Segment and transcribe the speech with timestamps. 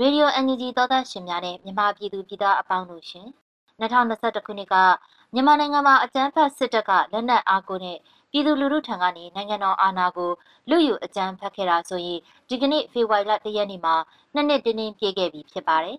[0.00, 3.26] ရေဒီယို NUG သောသားရှင်များနဲ့မြန်မာပြည်သူပြည်သားအပေါင်းတို့ရှင်
[3.80, 4.74] 2021ခုနှစ်က
[5.34, 7.98] မြန်မာနိုင်ငံမှာအကြမ်းဖက်စစ်တပ်ကလက်နက်အားကိုနဲ့
[8.30, 10.30] ပြည်သူလူထုထံကနေနိုင်ငံတော်အာဏာကို
[10.70, 13.94] လူယူအကြမ်းဖက်ခဲ့တာဆိုရင်ဒီကနေ့ဖေဖော်ဝါရီလ၁ရက်နေ့မှာ
[14.34, 15.96] နှစ်နှစ်တင်းတင်းပြည့်ခဲ့ပြီဖြစ်ပါတယ်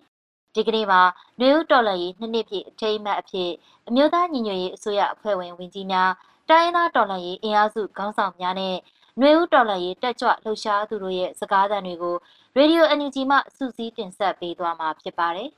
[0.54, 1.00] ဒီကနေ့မှာ
[1.40, 3.50] နွေဦးတော်လှန်ရေးနှစ်နှစ်ပြည့်အထိမ်းအမှတ်အဖြစ်
[3.88, 6.10] အမျိုးသားညီညွတ်ရေးအစိုးရအဖွဲ့ဝင်ဝင်ကြီးများ
[6.50, 8.76] တိုင်းရင်းသားတော်လှန်ရေးအင်အားစုခေါင်းဆောင်များနဲ့
[9.20, 12.16] နွေဦးတော်လှန်ရေးတက်ကြွလှုပ်ရှားသူတို့ရဲ့စကားသံတွေကို
[12.56, 15.50] ရေဒီယို NUG မှစူးစီးတင်ဆက်ပေးသွားမှာဖြစ်ပါတယ်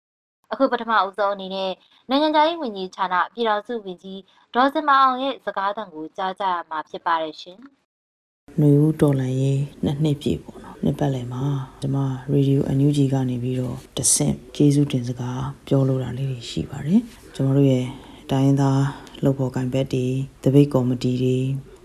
[0.52, 1.72] ။အခုပထမအဦးဆုံးအနေနဲ့
[2.10, 4.20] နိုင်ငံခြားရေးဝန်ကြီးဌာနပြည်ထောင်စုဝန်ကြီး
[4.54, 7.58] ဒေါ်စင်မအောင်ရဲ့စကားသံကိုကြားကြရမှာဖြစ်ပါတယ်ရှင်။
[8.60, 11.44] နှွေဦးတော်လန်ရေးနှစ်နှစ်ပြည့်ပေါ့နော်။နှစ်ပတ်လည်မှာ
[11.80, 11.98] ကျွန်မ
[12.32, 17.00] ရေဒီယို NUG ကနေပြီးတော့တဆင့်ကျေးဇူးတင်စကားပြောလိုတာလေးတွေရှိပါတယ်။
[17.34, 17.86] ကျွန်တော်တို့ရဲ့
[18.30, 18.82] တိုင်းသား
[19.22, 20.06] လှုပ်ဖော်ကိုင်ဘက်တွေ
[20.44, 21.36] တပိတ်ကော်မတီတွေ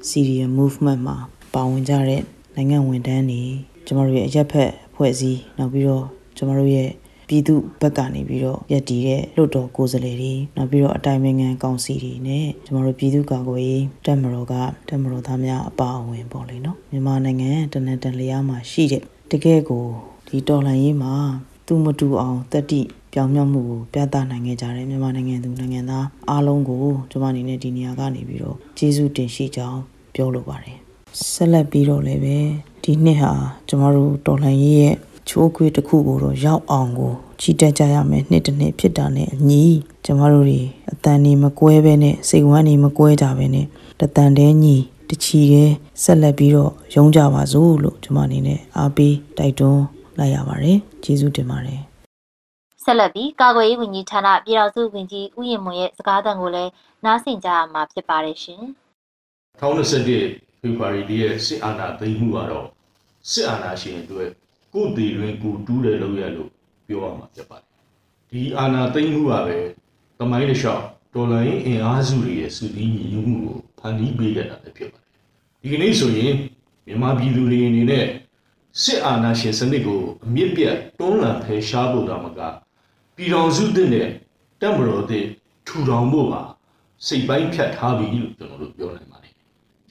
[0.10, 1.18] CDM movement မှာ
[1.54, 2.22] ပါဝင်ကြတဲ့
[2.56, 3.44] နိုင်ငံဝန်ထမ်းတွေ
[3.92, 6.06] ကျမတို့ရဲ့အရက်ဖက်ဖွဲ့စည်းနောက်ပြီးတော့
[6.38, 6.90] ကျမတို့ရဲ့
[7.28, 14.54] ပြည်သူဘက်ကနေပြီးတော့ရည်တည်တဲ့လွတ်တော်ကိုယ်စားလှယ်တွေနောက်ပြီးတော့အတိုင်ပင်ခံကောင်စီတွေနဲ့ကျမတို့ပြည်သူ့ကာကွယ်ရေးတပ်မတော်က
[14.90, 19.86] တပ်မတော်သားများအပါအဝင်ပေါ့လေနော်မြန်မာနိုင်ငံတနန်တန်လျားမှာရှိတဲ့တကယ်ကို
[20.28, 21.14] ဒီတော်လှန်ရေးမှာ
[21.66, 22.82] သူမတူအောင်တက်တိ
[23.14, 29.80] ပြောင်းမြောက်မှုကိုပြသနိုင်ခဲ့ကြတယ်မြန်မာနိုင်ငံသူနိုင်ငံသားအားလုံးကိုကျွန်မအနေနဲ့ဒီနေရာကနေပြီးတော့ကျေးဇူးတင်ရှိကြောင်း
[30.16, 30.81] ပြောလိုပါတယ်
[31.20, 32.38] ဆက်လက်ပြီးတော့လည်းပဲ
[32.84, 33.32] ဒီနှစ်ဟာ
[33.68, 34.96] ကျမတို့တော်လှန်ရေးရဲ့
[35.28, 39.64] ချိုးခွေးတစ်ခုကိုတော့ရောက်အောင်ကိုချီတက်ကြရမယ်နှစ်တစ်နှစ်ဖြစ်တာနဲ့အညီ
[40.06, 43.66] ကျမတို့တွေအတန်နေမကွဲပဲနဲ့စိတ်ဝမ်းနေမကွဲကြပဲနဲ့
[44.00, 44.76] တတန်တဲ့ညီ
[45.10, 45.72] တချီတဲ့
[46.04, 49.84] ဆက်လက်ပြီးတော့ရုံးကြပါစို့လို့ကျွန်မအနေနဲ့အားပေးတိုက်တွန်း
[50.18, 51.82] လိုက်ရပါတယ်ကျေးဇူးတင်ပါတယ်
[52.84, 56.72] ဆက်လက်ပြီးကာကွယ်ရေးဝန်ကြီးဌာနပြည်ထောင်စုဝန်ကြီးဦးရင်မွန်ရဲ့စကားသံကိုလည်း
[57.06, 58.62] နားဆင်ကြရမှာဖြစ်ပါတယ်ရှင်
[59.60, 62.68] 2021 ဖေဖော်ဝါရီလရဲ့စစ်အာဏာသိမ်းမှုကတော့
[63.32, 64.30] စစ်အာဏာရှင်အတွက်
[64.74, 66.50] ကိုယ်တည်တွင်ကိုတူးတယ်လို့ရလို့
[66.88, 67.68] ပြောရမှာဖြစ်ပါတယ်
[68.30, 69.58] ဒီအာဏာသိမ်းမှုကပဲ
[70.20, 70.84] တမိုင်းတစ်လျှောက်
[71.14, 75.12] တော်လိုင်းအင်အားစုတွေရဲ့စုစည်းညီညွတ်မှုကိုဖန်တီးပေးခဲ့တာလည်းဖြစ်ပါတယ်
[75.62, 76.34] ဒီကနေ့ဆိုရင်
[76.86, 78.06] မြန်မာပြည်သူတွေအနေနဲ့
[78.84, 82.40] စစ်အာဏာရှင်စနစ်ကိုအမြင့်ပြတ်တွန်းလှန်ဖယ်ရှားဖို့တောင်မက
[83.16, 84.08] ပြည်တော်စုတဲ့နဲ့
[84.62, 85.26] တပ်မတော်တဲ့
[85.68, 86.42] ထူထောင်ဖို့ပါ
[87.08, 89.21] စိတ်ပိုင်းဖြတ်ထားပြီလို့ကျွန်တော်တို့ပြောနိုင်ပါတယ်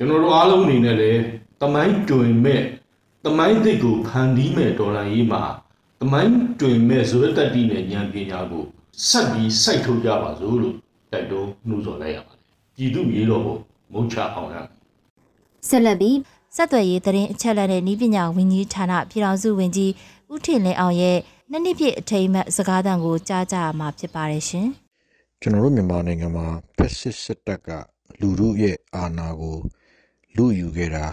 [0.00, 1.22] ကျွန်တော်တို့အားလုံးအနေနဲ့လည်း
[1.62, 2.62] တမိုင်းတွင်မဲ့
[3.24, 5.42] တမိုင်းသစ်ကိုဖန်တီးမဲ့ဒေါ်လာရေးမှာ
[6.00, 8.64] တမိုင်းတွင်မဲ့ဇွဲတက်တီနဲ့ဉာဏ်ပညာကို
[9.08, 10.76] ဆက်ပြီးစိုက်ထုတ်ကြပါစို့လို့
[11.12, 12.40] တိုက်တွန်းနှိုးဆော်လိုက်ရပါတယ်
[12.76, 13.56] ပြည်သူမြေတော်ကို
[13.92, 14.56] မုံချအောင်ရ
[15.68, 16.16] ဆက်လက်ပြီး
[16.56, 19.92] ဆက်သွယ်ရေးသတင်းအချက်အလက်နဲ့ဤပညာဝန်ကြီးဌာနပြည်ထောင်စုဝန်ကြီး
[20.32, 21.18] ဦးထင်လင်းအောင်ရဲ့
[21.50, 24.66] နှစ်နှစ်ပြည့်အထိမ်းအမှတ်စကားသံကိုကြားကြရမှာဖြစ်ပါတယ်ရှင်
[25.40, 26.46] ကျွန်တော်တို့မြန်မာနိုင်ငံမှာ
[26.76, 27.68] ဖက်စစ်စစ်တပ်က
[28.20, 29.56] လူမှုရဲ့အာဏာကို
[30.36, 31.04] လူယူခဲ့တာ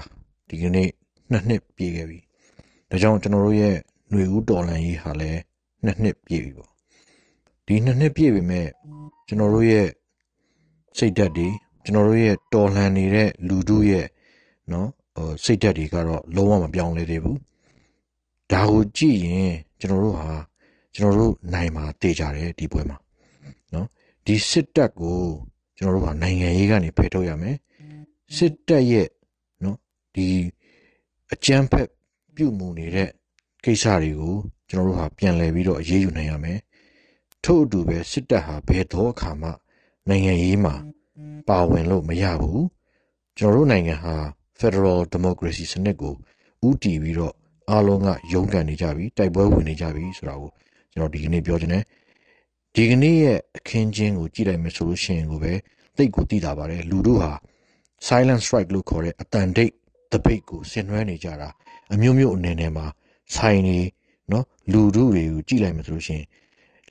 [0.47, 0.89] ဒီကနေ့
[1.31, 2.19] နှစ်နှစ်ပြည့်ခဲ့ပြီ။
[2.89, 3.75] ဒါကြောင့်ကျွန်တော်တို့ရဲ့
[4.09, 5.39] ຫນွေဦးတော်လန်ရေးဟာလည်း
[5.85, 6.71] နှစ်နှစ်ပြည့်ပြီပေါ့။
[7.65, 8.67] ဒီနှစ်နှစ်ပြည့်ပြီမဲ့
[9.27, 9.87] ကျွန်တော်တို့ရဲ့
[10.97, 11.47] စိတ်ဓာတ်တွေ
[11.83, 14.05] ကျွန်တော်တို့ရဲ့တော်လှန်နေတဲ့လူတို့ရဲ့
[14.71, 17.37] နော်ဟိုစိတ်ဓာတ်တွေကတော့လုံးဝမပြောင်းလဲသေးဘူး။
[18.51, 20.29] ဒါကိုကြည့်ရင်ကျွန်တော်တို့ဟာ
[20.95, 22.97] ကျွန်တော်တို့နိုင်မှာတည်ကြတယ်ဒီပွဲမှာ
[23.73, 23.87] နော်
[24.25, 25.19] ဒီစစ်တပ်ကို
[25.77, 27.55] ကျွန်တော်တို့ကနိုင်ငံရေးကနေဖယ်ထုတ်ရမယ်
[28.35, 29.09] စစ်တပ်ရဲ့
[29.63, 29.77] နော်
[30.15, 30.27] ဒီ
[31.33, 31.89] အကြမ်းဖက်
[32.35, 33.09] ပြုမှုနေတဲ့
[33.63, 34.35] ကိစ္စတွေကို
[34.69, 36.59] ကျွန်တော်တို့ဟာပြန်လည်ပြီးတော့အရေးယူနိုင်ရမယ်
[37.43, 39.49] ထို့အတူပဲစစ်တပ်ဟာဘယ်တော့အခါမှ
[40.09, 40.75] နိုင်ငံရေးမှာ
[41.47, 42.65] ပါဝင်လို့မရဘူး
[43.37, 44.15] ကျွန်တော်တို့နိုင်ငံဟာ
[44.59, 46.13] Federal Democracy စနစ်ကို
[46.67, 47.33] ဥတီပြီးတော့
[47.69, 50.51] အားလုံးကရုန်းကန်နေကြပြီတိုက်ပွဲဝင်နေကြပြီဆိုတာကို
[50.93, 51.83] ကျွန်တော်ဒီကနေ့ပြောချင်တယ်
[52.75, 55.53] ဒီကနေ့ရဲ့အခင်းချင်းကိုကြည့်လိုက်မယ်ဆိုလို့ရှိရင်ကိုပဲ
[55.97, 57.33] တိတ်ကိုတည်တာပါတယ်လူတို့ဟာ
[58.05, 59.71] silent strike လို့ခေါ်တဲ့အတန်တိတ်
[60.11, 61.49] တပိတ်ကိုဆင်နွှဲနေကြတာ
[61.93, 62.85] အမျိုးမျိုးအနေနဲ့မှာ
[63.35, 63.79] ဆိုင်နေ
[64.31, 66.25] နော်လူတို့တွေကိုကြည့်လိုက်မှဆိုလို့ရှိရင်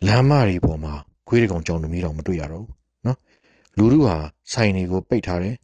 [0.07, 0.95] လမ်းမတွေပေါ်မှာ
[1.29, 2.75] ခွေးတကောင်ကြောင်တမီးတော်မတွေ့ရတော့ဘူး
[3.07, 3.19] နော်
[3.79, 4.17] လူတို့ဟာ
[4.53, 5.55] ဆိုင်တွေကိုပိတ်ထားတယ်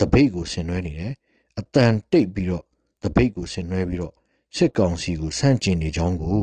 [0.00, 1.12] တပိတ်ကိုဆင်နွှဲနေတယ်
[1.58, 2.64] အတန်တိတ်ပြီးတော့
[3.02, 4.12] တပိတ်ကိုဆင်နွှဲပြီးတော့
[4.56, 6.38] စစ်ကောင်စီကိုဆန့်ကျင်နေကြောင်းကို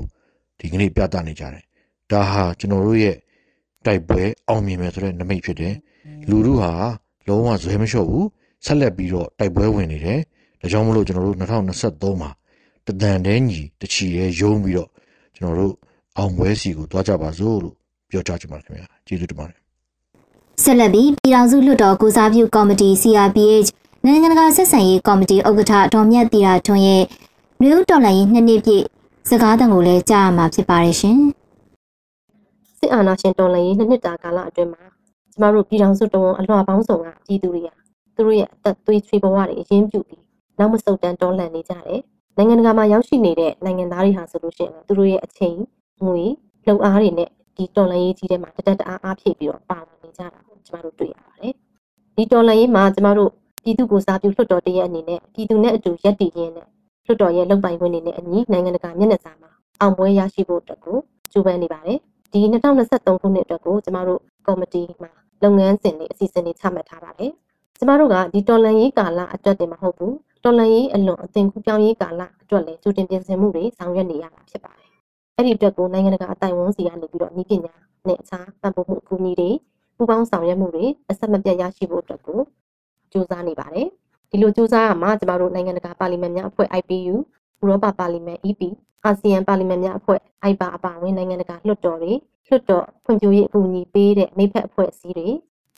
[0.59, 1.63] ဒီကနေ့ပြသနေကြတယ်
[2.11, 3.15] ဒါဟာကျွန်တော်တို့ရဲ့
[3.85, 5.75] တိုက်ပွဲအောင်မြင်မယ်ဆိုတဲ့နမိတ်ဖြစ်တယ်
[6.29, 6.71] လူတို့ဟာ
[7.27, 8.27] လုံးဝဇွဲမလျှော့ဘူး
[8.65, 10.19] ဆက်လက်ပြီးတော့တိုက်ပွဲဝင်နေတယ်
[10.61, 12.31] ဒါကြောင့်မလို့ကျွန်တော်တို့2023မှာ
[12.85, 14.89] တဒန်တဲညီတချီရဲယုံပြီးတော့
[15.35, 15.73] ကျွန်တော်တို့
[16.17, 17.75] အောင်ပွဲစီကိုတွားကြပါစို့လို့
[18.09, 19.59] ပြောကြားချင်ပါတယ်ခင်ဗျာကျေးဇူးတင်ပါတယ်
[20.63, 23.69] ဆက်လက်ပြီးပြည်ထောင်စုလွှတ်တော်ကုစားပြုကော်မတီ CRPH
[24.05, 27.03] နိုင်ငံတကာဆက်ဆံရေးကော်မတီဥက္ကဋ္ဌဒေါ်မြတ်တီရာထွန်းရဲ့
[27.61, 28.85] နယူးတော်လိုင်းနှစ်နှစ်ပြည့်
[29.29, 31.19] စကားသံကိုလည်းကြားရမှာဖြစ်ပါတယ်ရှင်
[32.79, 34.83] စစ်အာဏာရှင်တော်လှန်ရေးနှစ်နှစ်တာကာလအတွင်းမှာ
[35.31, 37.69] ကျမတို့ပြည်ထောင်စုတော်အလွှာပေါင်းစုံကပြည်သူတွေက
[38.19, 40.23] သူတို့ရဲ့အသက်သွေးချွေးဘဝတွေအရင်ပြုပြီး
[40.59, 42.01] နောက်မဆုတ်တမ်းတော်လှန်နေကြတယ်
[42.37, 45.57] နိုင်ငံတကာမှာရောက်ရှိနေတဲ့နိုင်ငံသားတွေဟာဆိုလို့ရှိရင်သူတို့ရဲ့အချိန်
[46.05, 46.21] ငွေ
[46.67, 51.53] လုံအားတွေနဲ့ဒီတော်လန်ရေးကြီးထဲမှာတတက်တအားအားဖြည့်ပြီးတော့ပါဝင်နေကြတာကိုကျမတို့တွေ့ရပါတယ်
[52.15, 53.31] ဒီတော်လန်ရေးမှာကျမတို့
[53.63, 56.67] ပြည်သူကိုစားပြုလွှတ်တော်တရက်အနေနဲ့ပြည်သူနဲ့အတူရပ်တည်ရင်းနဲ့
[57.05, 59.51] လွှတ်တော်ရဲ့လုံပိုင်ခွင့်တွေနဲ့အညီနိုင်ငံတကာမျက်နှာစာမှာ
[59.81, 60.97] အောင်ပွဲရရှိဖို့အတွက်ကို
[61.31, 61.99] ကြိုးပမ်းနေပါတယ်
[62.31, 62.39] ဒီ
[62.81, 65.11] 2023ခုနှစ်အတွက်ကိုကျမတို့ကော်မတီမှာ
[65.43, 67.31] လုပ်ငန်းစဉ်တွေအစီအစဉ်တွေချမှတ်ထားပါတယ်
[67.81, 74.89] ကျမတို့ကဒီတော်လန်ရေးကာလအတွက်တင်မဟုတ်ဘူးတော်လန်ရေးအလွန်အသင်ကူပြောင်းရေးကာလအတွက်လည်းကြိုတင်ပြင်ဆင်မှုတွေဆောင်ရွက်နေရတာဖြစ်ပါတယ်
[75.35, 77.75] အဲ့ဒီအတွက်ကိုနိုင်ငံတကာအတိုင်ဝန်းစီကနေပြီးတော့ဤပညာ
[78.07, 79.49] နဲ့အခြားပံ့ပိုးမှုအကူအညီတွေ
[79.95, 82.39] ပူးပေါင်းဆောင်ရွက်မှုတွေအဆက်မပြတ်ရရှိဖို့အတွက်ကို
[83.11, 83.87] ကြိုးစားနေပါတယ်
[84.29, 87.15] ဒီလိုကြိုးစားရမှာကျမတို့နိုင်ငံတကာပါလီမန်များအဖွဲ့ IPU
[87.61, 88.61] ဥရောပပါလီမန် EP
[89.03, 92.13] အာဆီယံပါလီမန်များအဖွဲ့ IPA အပါအဝင်နိုင်ငံတကာလွှတ်တော်တွေ
[92.47, 95.27] လွှတ်တော်ဖွံ့ဖြိုးရေးအကူအညီပေးတဲ့မိဖက်အဖွဲ့အစည်းတွေ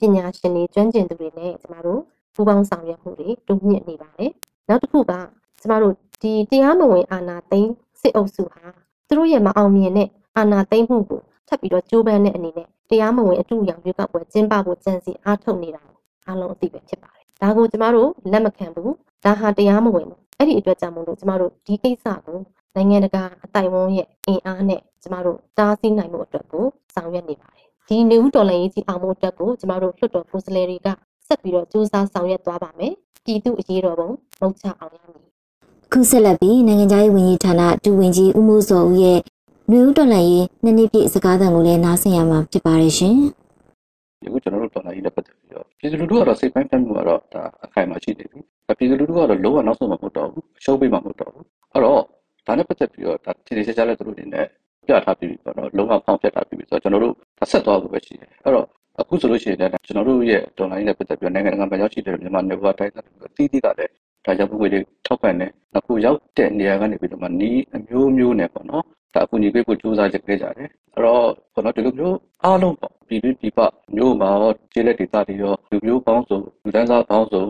[0.02, 2.02] ပညာရှင်တွေကျွမ်းကျင်သူတွေနဲ့ကျမတို့
[2.34, 4.32] ပူးပေါင်းဆောင်ရွက်မှုတွေတိုးမြင့်နေပါတယ်
[4.70, 5.14] နောက်တစ်ခုက
[5.62, 7.72] ကျမတို့ဒီတရားမဝင်အာဏာသိမ်း
[8.02, 8.64] စစ်အုပ်စုဟာ
[9.08, 15.84] သူတို့ရဲ့မအောင်မြင်တဲ့အာဏာသိမ်းမှုကိုထပ်ပြီးတော့ကြိုးပမ်းတဲ့အနေနဲ့တရားမဝင်အတူအယောင်ရွေးကောက်ပွဲကျင်းပဖို့ကြံစီအားထုတ်နေတာ
[16.28, 18.90] အားလုံးအသိပဲဖြစ်ပါတယ်။ဒါကိုကျမတို့လက်မခံဘူး။
[19.26, 22.40] ဒါဟာတရားမဝင်ဘူး။အဲ့ဒီအတွက်ကြောင့်မို့လို့ကျမတို့ဒီကိစ္စကို
[22.76, 26.66] နိုင်ငံတကာအတိုင်ဝန်းရဲ့အင်အားနဲ့ကျမတို့တားဆီးနိုင်မှုအတွက်ကို
[26.96, 30.88] ဆောင်ရွက်နေပါတယ်။ ဒီနေဦးတော်လှန်ရေးကြီးအောင်မှုအတွက်ကိုကျမတို့လွှတ်တော်ကိုယ်စားလှယ်တွေက
[31.28, 32.94] ဆက်ပြီးတော့စူးစမ်းဆောင်ရွက်သွားပါမယ်။
[33.26, 35.26] ပြည်သူအရေးတော်ပုံမုတ်ချအောင်ရမည်
[35.92, 39.20] ခုဆက်လက်ပြီးနိုင်ငံခြားရေးဝန်ကြီးဌာနဒူဝင်ကြီးဦးမိုးစောဦးရဲ့
[39.70, 43.16] နှွေဦးတော်လှန်ရေးနှစ်နှစ်ပြည့်စကားသံကိုလည်းနားဆင်ရမှာဖြစ်ပါတယ်ရှင်။
[44.26, 48.40] အခုကျွန်တော်တို့တော်လှန်ရေးနဲ့ပတ်သက်ပြီးတော့ပြည်သူလူထုကတော့စိတ်ပိုင်းဖြတ်မှုကတော့ဒါအခိုင်အမာရှိနေပြီ။
[48.78, 52.02] ပြည်သူလူထုကတော့လုံးဝနောက်ဆုံးမှမဟုတ်တော့ဘူး။ရှုံးပေးမှမဟုတ်တော့ဘူး။အဲ့တော့
[52.48, 54.46] ဒါနဲ့ပတ်သက်ပြီးတော့ဒါတည်တည်ချာချာလည်းသူတို့အနေနဲ့
[54.88, 57.16] ပြထားပြီးပေါ့နော်လုံးဝဖောင်းဖြတ်ထားပြီးဆိုတော့ကျွန်တော်တို့
[57.52, 58.68] ဆက်သွားဖို့ပဲရှိတယ်။အဲ့တော့
[59.00, 63.92] အခုဆိုလို့ရှိရင်လည်းကျွန်တော်တို့ရဲ့တော်လိုင်းနဲ့ပတ်သက်ပြီးနိုင်ငံတကာမှာရောက်ရှိတဲ့မြန်မာနယ်ဝတိုင်းသားတွေအသီးသီးကလည်း
[64.26, 68.84] ဒါကြောင့်ဘဝတွေထောက်ပံ့တယ်အခုရောက်တဲ့နေရာကနေပြီးတော့မှနီးအမျိုးမျိုးနဲ့ပေါ့နော်
[69.14, 73.60] ဒါအကူအညီပေးဖို့ကြိုးစားကြခဲ့ကြတယ်အဲ့တော့ကျွန်တော်ဒီလိုမျိုးအားလုံးပေါ့ပြည်တွင်းပြည်ပ
[73.96, 77.44] မျိုးမှာရောခြေလက်ဒေသတွေရောလူမျိုးပေါင်းစုံလူတန်းစားပေါင်းစုံ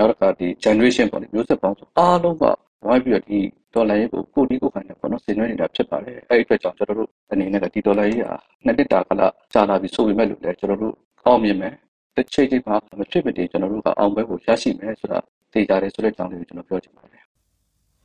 [0.00, 2.44] နောက်တစ်ခါဒီ generation ပေါ့မျိုးဆက်ပေါင်းစုံအားလုံးက
[2.86, 3.38] ဝိုင်းပြီးတော့ဒီ
[3.76, 8.34] ဒေါ်လာရေးကိုကိုတီကိုခံနေပေါ့နော်ဆင်နွှဲနေတာဖြစ်ပါတယ်အဲ့ဒီအတွက်ကြောင့်ကျွန်တော်တို့အနေနဲ့ဒီဒေါ်လာရေးဟာ
[8.64, 10.94] နှစ်နှစ်တာကလာကြာလာပြီဆိုပေမဲ့လို့လည်းကျွန်တော်တို့
[11.26, 11.74] အောင်မြင်မယ်
[12.16, 15.18] တစ်ချိန်ချိန်မှာမဖြစ်မတည်ကျွန်တော်တို့ကအောင်ပွဲကိုရရှိမယ်ဆိုတာ
[15.52, 17.22] သိကြတယ်ဆိုတဲ့အကြောင်းလေးကိုကျွန်တော်ပြောချင်ပါတယ်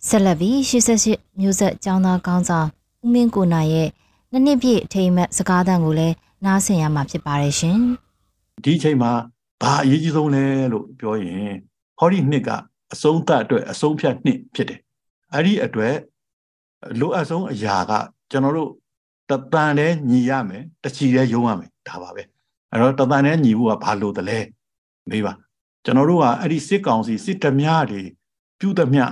[0.07, 2.67] ဆက်လက်ပြီး88မျိုးဆက်ចောင်းသားကောင်းဆောင်
[3.05, 3.89] ဦးမင်းကိုနာရဲ့
[4.31, 6.15] နှစ်နှစ်ပြည့်အထိမ်းအမှတ်စကားသံကိုလည်း
[6.45, 7.77] နားဆင်ရမှာဖြစ်ပါတယ်ရှင်
[8.63, 9.11] ဒီအချိန်မှာ
[9.61, 11.53] ဘာအရေးကြီးဆုံးလဲလို့ပြောရင်
[11.99, 12.49] ဟောဒီနှစ်က
[12.93, 14.79] အဆုံးသတ်အတွက်အဆုံးဖြတ်နှစ်ဖြစ်တယ်
[15.33, 15.95] အဲ့ဒီအတွက်
[16.99, 17.91] လိုအပ်ဆုံးအရာက
[18.31, 18.71] ကျွန်တော်တို့
[19.29, 22.23] တတန်နဲ့ညီရမယ်တချီနဲ့ယုံရမယ်ဒါပါပဲ
[22.71, 24.39] အဲ့တော့တတန်နဲ့ညီဖို့ကဘာလို့တလဲ
[25.09, 25.33] မေးပါ
[25.85, 28.01] ကျွန်တော်တို့ကအဲ့ဒီစစ်ကောင်စီစစ်ဓမြတွေ
[28.59, 29.05] ပြုသမျှ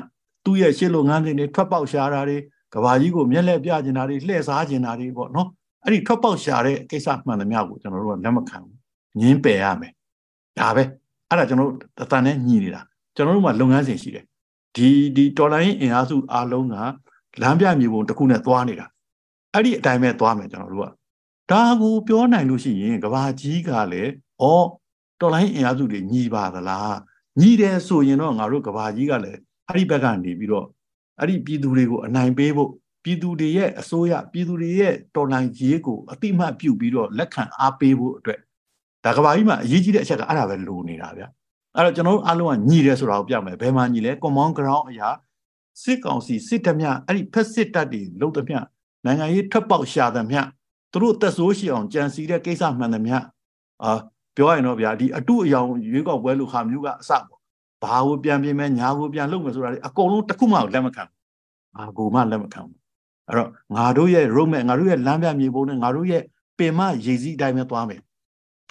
[0.45, 2.37] သူ့ရဲ့ရှစ်လုပ်ငန်းစဉ်တွေထွက်ပေါက်ရှာတာတွေ
[2.73, 5.47] ကဘာကြီးကိုမျက်လက်ပြကျင်တာတွေလှည့်စားကျင်တာတွေပေါ့နော်
[5.83, 8.75] အဲ့ဒီထွက်ပေါက်ရှာတဲ့ကိစ္စမှန်သမျှကိုကျွန်တော်တို့ကလက်မခံဘူး
[9.19, 9.93] ငင်းပယ်ရမယ်
[10.59, 10.83] ဒါပဲ
[11.29, 12.81] အဲ့ဒါကျွန်တော်တို့တန်နဲ့ညီနေတာ
[13.15, 14.25] ကျွန်တော်တို့မှာလုပ်ငန်းစဉ်ရှိတယ်
[14.75, 16.75] ဒီဒီတော်လိုင်းအင်အားစုအားလုံးက
[17.41, 18.87] လမ်းပြမြေပုံတစ်ခုနဲ့သွားနေတာ
[19.53, 20.91] အဲ့ဒီအတိုင်းပဲသွားမယ်ကျွန်တော်တို့က
[21.51, 24.11] ဒါကိုပြောနိုင်လို့ရှိရင်ကဘာကြီးကလည်း
[24.41, 24.45] ဩ
[25.19, 26.95] တော်လိုင်းအင်အားစုတွေညီပါသလား
[27.39, 30.65] ညီတယ်ဆိုရင်တော့ငါတို့ကဘာကြီးကလည်းအဲ့ဒီဘက်ကနေပြီးတော့
[31.19, 32.69] အဲ့ဒီပြည်သူတွေကိုအနိုင်ပေးဖို့
[33.03, 38.39] ပြည်သူတွေရဲ့အစိုးရပြည်သူတွေရဲ့တော်လှန်ရေးကိုအတိမတ်ပြုပြီးတော့လက်ခံအားပေးဖို့အတွက်
[39.05, 41.23] ဒါကဘာကြီးမှာအရေးကြီးတဲ့အချက်ကအဲ့ဒါပဲလိုနေတာဗျ
[41.79, 45.09] အဲ့တော့ကျွန်တော်တို့အားလုံးကညီတယ်ဆိုတာကိုပြမယ်ဘယ်မှာညီလဲ common ground အရာ
[45.83, 48.57] စစ်ကောင်စီစစ်တမျှအဲ့ဒီဖက်စစ်တပ်တွေလုံတမျှ
[49.05, 50.41] နိုင်ငံရေးထွက်ပေါက်ရှာသမျှ
[50.91, 53.17] သူတို့သက်ဆိုးရှိအောင်ကြံစီတဲ့ကိစ္စမှန်သမျှ
[53.83, 53.91] အာ
[54.35, 57.23] ပြောရရင်တော့ဗျာဒီအတုအယောင်ရွေးကောက်ပွဲလို့ခါမျိုးကအစပေါ့
[57.83, 62.77] ဘာကိုပြန်ပြင်မယ်ညာကိုပြန်လုပ်မယ်ဆိုတာလေအကုန်လုံးတစ်ခုမှလက်မခံဘူးငါကိုမှလက်မခံဘူး
[63.27, 66.23] အဲ့တော့ငါတို့ရဲ့ roadmap ငါတို့ရဲ့လမ်းပြမြေပုံနဲ့ငါတို့ရဲ့
[66.57, 68.01] ပင်မရေစည်းအတိုင်းပဲသွားမယ်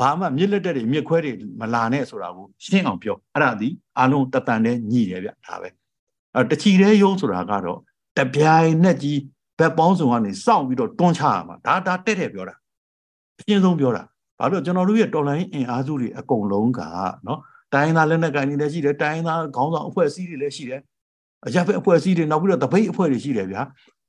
[0.00, 3.69] ဘာမှမြစ်လက်တက်တွေမြစ်ခွဲတွေမလာနဲ့ဆိုတာကိုရှင်းအောင်ပြောအဲ့ဒါဒီ
[4.00, 5.69] အလုံးတတန်တဲ့ညှိတယ်ဗျဒါပဲ
[6.35, 7.78] အဲ့တချီတဲ့ယုံဆိုတာကတော့
[8.19, 9.21] တပြိုင်နဲ့ကြီး
[9.59, 12.55] ဘက်ပေါင်းစုံကနေစောင့်ပြီးတော့တွန်းချရမှာဒါဒါတက်တယ်ပြောတာ
[13.38, 14.02] အရှင်းဆုံးပြောတာ
[14.38, 16.81] ဘာလို့ကျွန်တော်တို့ရဲ့တော်လိုင်းအင်အားစုတွေအကုန်လုံးက
[17.26, 17.40] နော်
[17.75, 20.81] တိုင်းသားလက်နက်ကိုင်တွေလည်းရှိတယ်တိုင်းသားခေါင်းဆောင်အဖွဲ့အစည်းတွေလည်းရှိတယ်
[21.47, 23.62] အကြက်ဖက်အဖွဲ့အစည်းတွေနောက်ပြီးတော့တပိတ်အဖွဲ့တွေရှိတယ်ဗျာ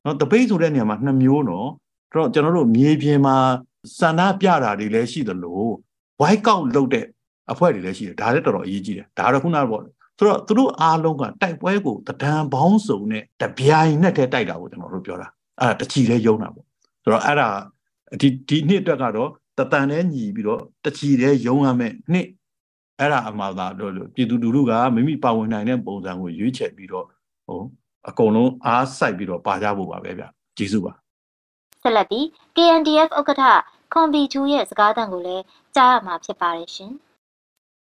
[0.06, 1.68] နော်တပိတ်ဆိုတဲ့နေရာမှာနှစ်မျိုးနော်
[2.14, 3.36] တော့ကျွန်တော်တို့မြေပြင်မှာ
[4.00, 5.62] စန္ဒပြတာတွေလည်းရှိသလို
[6.20, 7.06] ဝိုက်ကောက်လုပ်တဲ့
[7.52, 9.82] အဖွဲ့တွေလည်းရှိတယ်ဒါလည်းတော်တော်အရေးကြီးတယ်ဒါတော့ခုနကပေါ့
[10.18, 15.28] ဆိုတော့သူတို့အားလုံးကတိုက်ပွဲကိုတဒံပေါင်းစုံနဲ့တပြိုင်နဲ့တည်းတိုက်တာကိုကျွန်တော်တို့ပြောတာ
[15.60, 16.66] အဲ့ဒါတချီလဲယုံတာပေါ့
[17.04, 17.48] ဆိုတော့အဲ့ဒါ
[18.22, 22.28] ဒီဒီနှစ်အတွက်ကတော့တတန်နဲ့ညီပြီးတော့တချီလဲယုံရမယ်နှစ်
[23.00, 27.06] အဲ့ဒါအမှားသာလို့ပြည်သူလူထုကမိမိပါဝင်နိုင်တဲ့ပုံစံကိုရွေးချယ်ပြီးတော့
[27.48, 27.62] ဟို
[28.10, 30.24] အကုန်လုံးအားစိုက်ပြီးတော့ပါကြဖို့ပါပဲဗျ
[30.58, 30.94] ကျေးဇူးပါ
[31.84, 33.44] ဆက်လက်ပြီး KNDF ဥက္ကဋ္ဌ
[33.94, 35.44] ခွန်ဘီချူရဲ့စကားသံကိုလည်း
[35.76, 36.92] ကြားရမှာဖြစ်ပါတယ်ရှင်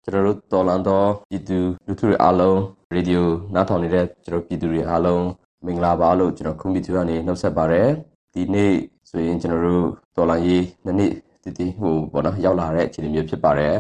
[0.05, 2.59] ကျွန်တော်တို့တော်လန်တော်ပြည်သူလူထုတွေအားလုံး
[2.95, 5.25] ရေဒီယိုနားထောင်နေတဲ့ကျွန်တော်ပြည်သူတွေအားလုံး
[5.67, 7.89] မင်္ဂလာပါလို့ကျွန်တော်ခွန်ဘီချူကနေနှုတ်ဆက်ပါတယ်
[8.35, 8.73] ဒီနေ့
[9.11, 13.75] ဆိုရင်ကျွန်တော်တို့တော်လန်ရေးနှစ်နှစ်တည်တည်ဟိုပေါ့နော်ရောက်လာတဲ့အခြေအနေမျိုးဖြစ်ပါတယ်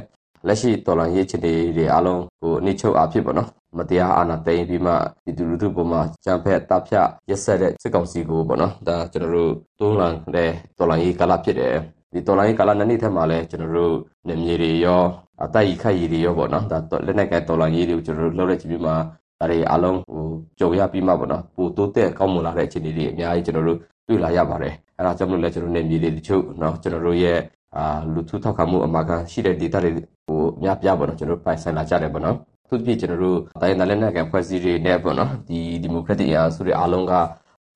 [0.47, 4.93] လက်ရှိတော်လန်ရေးအခြေအနေတွေအားလုံးဟိုအနည်းချုပ်အားဖြစ်ပေါ့နော်မတရားအာဏာသိမ်းပြီးမှ
[5.25, 11.75] ပြည်သူလူထုပေါ်မှာကြံဖက်တပ်ဖြတ်ရက်ဆက်တဲ့စစ်ကောင်စီကိုပေါ့နော်ဒါကျွန်တော်တို့တွန်းလှန်တဲ့တော်လန်ရေးကာလဖြစ်တယ်
[12.13, 13.95] ဒီတော်လိုင်းကာလနှစ်နှစ်ထက်မှာလည်းကျွန်တော်တို့
[14.29, 15.03] နေမြေတွေရော
[15.45, 18.95] အတိုက်ရခတ်ရည်တွေရောပေါ့နော်ဒါလက်နက်ကဲတော်လိုင်းရေးတွေကိုကျွန်တော်တို့လှုပ်တဲ့ချိန်မှာ
[19.41, 20.27] ဒါတွေအလုံးဟို
[20.59, 27.39] ကြုံရပြီးမှပေါ့နော်ပိုတိုးတက်ကောင်းမွန်လာတဲ့အခြေအနေတွေအများကြီးကျွန်တော်တို့တွေ့လာရပါတယ်အဲဒါကြောင့်မလို့လည်းကျွန်တော်နေမြေတွေတချို့နော်ကျွန်တော်တို့ရဲ့
[27.77, 29.91] အာလူထုထောက်ခံမှုအမှားကရှိတဲ့ data တွေ
[30.27, 32.37] ဟိုအများပြပေါ့နော်ကျွန်တော်တို့ပိုင်ဆိုင်လာကြတယ်ပေါ့နော်
[32.69, 37.15] သူဖြစ်ကျွန်တော်တို့တိုင်းဒေသလက်နက်ကဲဖွဲ့စည်းတွေနဲ့ပေါ့နော်ဒီဒီမိုကရက်တစ်အင်အားစုတွေအားလုံးက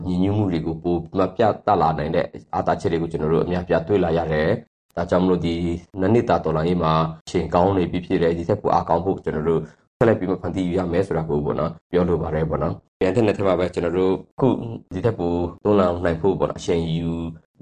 [0.06, 4.48] ညီညွတ်မှုတွေကိုပိုမပြတတ်လာနိုင်တဲ့အာသာချက်တွေကိုကျွန်တော်တို့အများပြတွေ့လာရတယ်။
[4.96, 5.54] ဒါကြောင့်မလို့ဒီ
[6.00, 6.92] နနစ်တာတော်လိုင်းရေးမှာ
[7.30, 9.60] ချိန်ကောင်းနေပြီဖြစ်တဲ့ဒီထက်ပိုအားကောင်းဖို့ကျွန်တော်တို့
[9.98, 14.48] ဆက်လက်ပြီးမှဖန်တီးရမယ်ဆိုတာကိုပေါ့နော်ပြောလိုပါတယ်ပေါ့နော်။ပြန်တဲ့နေ့ထက်မှာပဲကျွန်တော်တို့ခု
[14.94, 15.34] ဒီထက်ပို
[15.64, 17.10] တွန်းလောင်းနိုင်ဖို့ပေါ့နော်အချိန်ယူ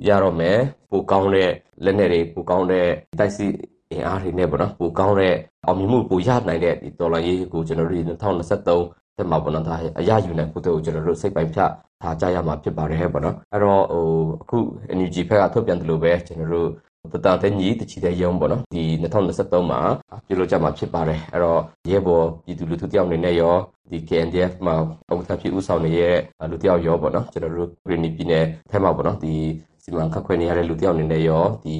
[0.06, 0.58] ရတော့မယ်
[0.90, 1.50] ပိုကောင်းတဲ့
[1.84, 2.88] လက်နက်တွေပိုကောင်းတဲ့
[3.18, 3.46] တိုက်စီ
[3.94, 5.34] အင်အားတွေနဲ့ပေါ့နော်ပိုကောင်းတဲ့
[5.66, 11.70] အောင်မြင်မှုပိုရနိုင်တဲ့ဒီတော်လိုင်းရေးကိုကျွန်တော်တို့2023တက်မှာပေါ့နော်ဒါအရယူနိုင်ဖို့တို့ကျွန်တော်တို့စိတ်ပိုင်ဖြတ်
[12.02, 14.06] ထားကြရမှာဖြစ်ပါတယ်ပေါ့နော်အဲ့တော့ဟို
[14.42, 14.58] အခု
[14.94, 16.68] energy ဖက်ကထုတ်ပြန်တယ်လို့ပဲကျွန်တော်တို့
[17.12, 19.80] တတတဲ့ညီတချီတဲ့ရုံပေါ့နော်ဒီ2023မှာ
[20.26, 21.60] ပြုလုပ်ကြမှာဖြစ်ပါတယ်အဲ့တော့
[21.90, 23.54] ရဲဘော်ပြည်သူလူထုတယောက်အနေနဲ့ရော
[23.90, 24.74] ဒီ KNDF မှာ
[25.08, 26.16] ပုံသဖြစ်ဥဆောင်နေတဲ့
[26.50, 29.34] လူတယောက်ရောပေါ့နော်ကျွန်တော်တို့ Green ပြည်နယ်ထဲမှာပေါ့နော်ဒီ
[29.82, 31.76] စီမံခန့်ခွဲနေရတဲ့လူတယောက်အနေနဲ့ရောဒီ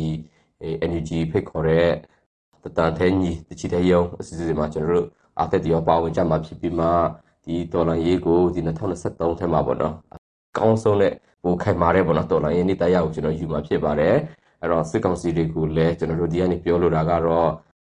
[0.86, 1.88] energy ဖိတ်ခေါ်တဲ့
[2.64, 5.06] တတတဲ့ညီတချီတဲ့ရုံအစီအစဉ်မှာကျွန်တော်တို့
[5.38, 6.86] အားသက်တရောပါဝင်ကြမှာဖြစ်ပြီးမှ
[7.44, 9.94] ဒီဒေါ်လာရေးကိုဒီ2023ထဲမှာပေါ့နော်
[10.58, 14.16] ကောင်းဆုံးတဲ့ဟိုခိုင်မာတဲ့ပေါ့နော်ဒေါ်လာရေးနေ့တရားကိုကျွန်တော်ယူမှာဖြစ်ပါတယ်
[14.60, 17.50] အဲ့တော့စစ်ကောင်စီတွေကိုလည်းကျွန်တော်တို့ဒီကနေပြောလိုတာကတော့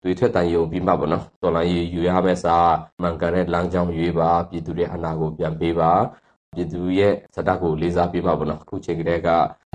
[0.03, 2.55] တွေထွက်တန်ယုံပြီးမှပေါ့နော်ဒေါ်လာရေးယူရမယ့်စာ
[3.01, 5.91] မှန်ကန်တဲ့လမ်းကြောင်းရွေးပါပြည်သူတွေအနာကိုပြန်ပေးပါ
[6.53, 9.29] ပြည်သူရဲ့စတာကိုလေးစားပြီးမှပေါ့နော်အခုချိန်ကတည်းက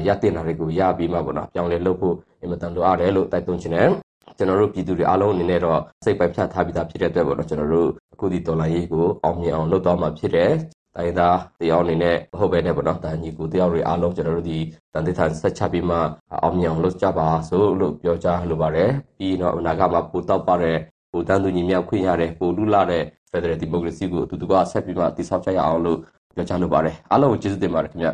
[0.07, 3.91] ရတင်တာတွေကိုရပြီးမှပေါ့နော်ပြောင်းလဲလုပ်ဖို့ အင်မတန်လိုအပ်တယ်လို့တိုက်တွန်းချင်တယ်
[4.37, 10.53] ကျွန်တော်တို့ပြည်သူတွေအားလုံးအနေနဲ့တော့စိတ်ပိုက်ဖြတ်ထားပြီးသားဖြစ်တဲ့အတွက်ပေါ့နော်ကျွန်တော်တို့အခုဒီဒေါ်လာရေးကိုအောင်မြင်အောင်လုပ်တော့မှာဖြစ်တယ်
[10.97, 14.59] တိုင်းသားတရားအနေနဲ့မဟုတ်ပဲနဲ့ပေါ့နော်ဒါညီကိုတရားတွေအားလုံးကျွန်တော်တို့ဒီ
[14.93, 15.97] တန်တေးထန်ဆက်ချပြီးမှ
[16.43, 20.79] အောင်မြင်အောင်လုပ်ကြပါဆိုလို့ပြောကြားလိုပါတယ်ပြီးတော့အနာဂတ်မှာပိုတောက်ပါတဲ့
[21.13, 25.99] ပိုတန်းသူညီမြောက်ခွင့်ရတဲ့ပိုလူလာတဲ့ Federal Democracy ကိုအတူတူကဆက်ပြီးမှတည်ဆောက်ကြရအောင်လို့
[26.35, 28.09] ပြောကြားလိုပါတယ်အားလုံးကိုကျေးဇူးတင်ပါတယ်ခင်ဗျ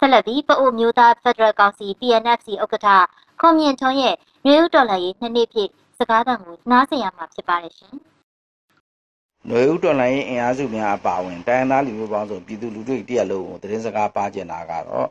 [0.00, 2.88] ဆက်လက်ပြီးပအိုမျိုးသားဖက်ဒရယ်ကောင်စီ PNFC ဥက္ကဋ္ဌ
[3.40, 7.94] ခွန်မြင့်ထွန်းရဲ့မျိုးဥတော်လှန်ရေးနှစ်နှစ်ပြည့်စကားသံကိုနားဆင်ရမှာဖြစ်ပါတယ်ရှင်
[9.46, 15.08] ຫນွေဥတော်လိုင်းအင်အားစုများအပါအဝင်တိုင်းရင်းသားလူမျိုးပေါင်းစုံပြည်သူလူထုတရက်လုံးကိုသတင်းစကားပါကျင်တာကတော့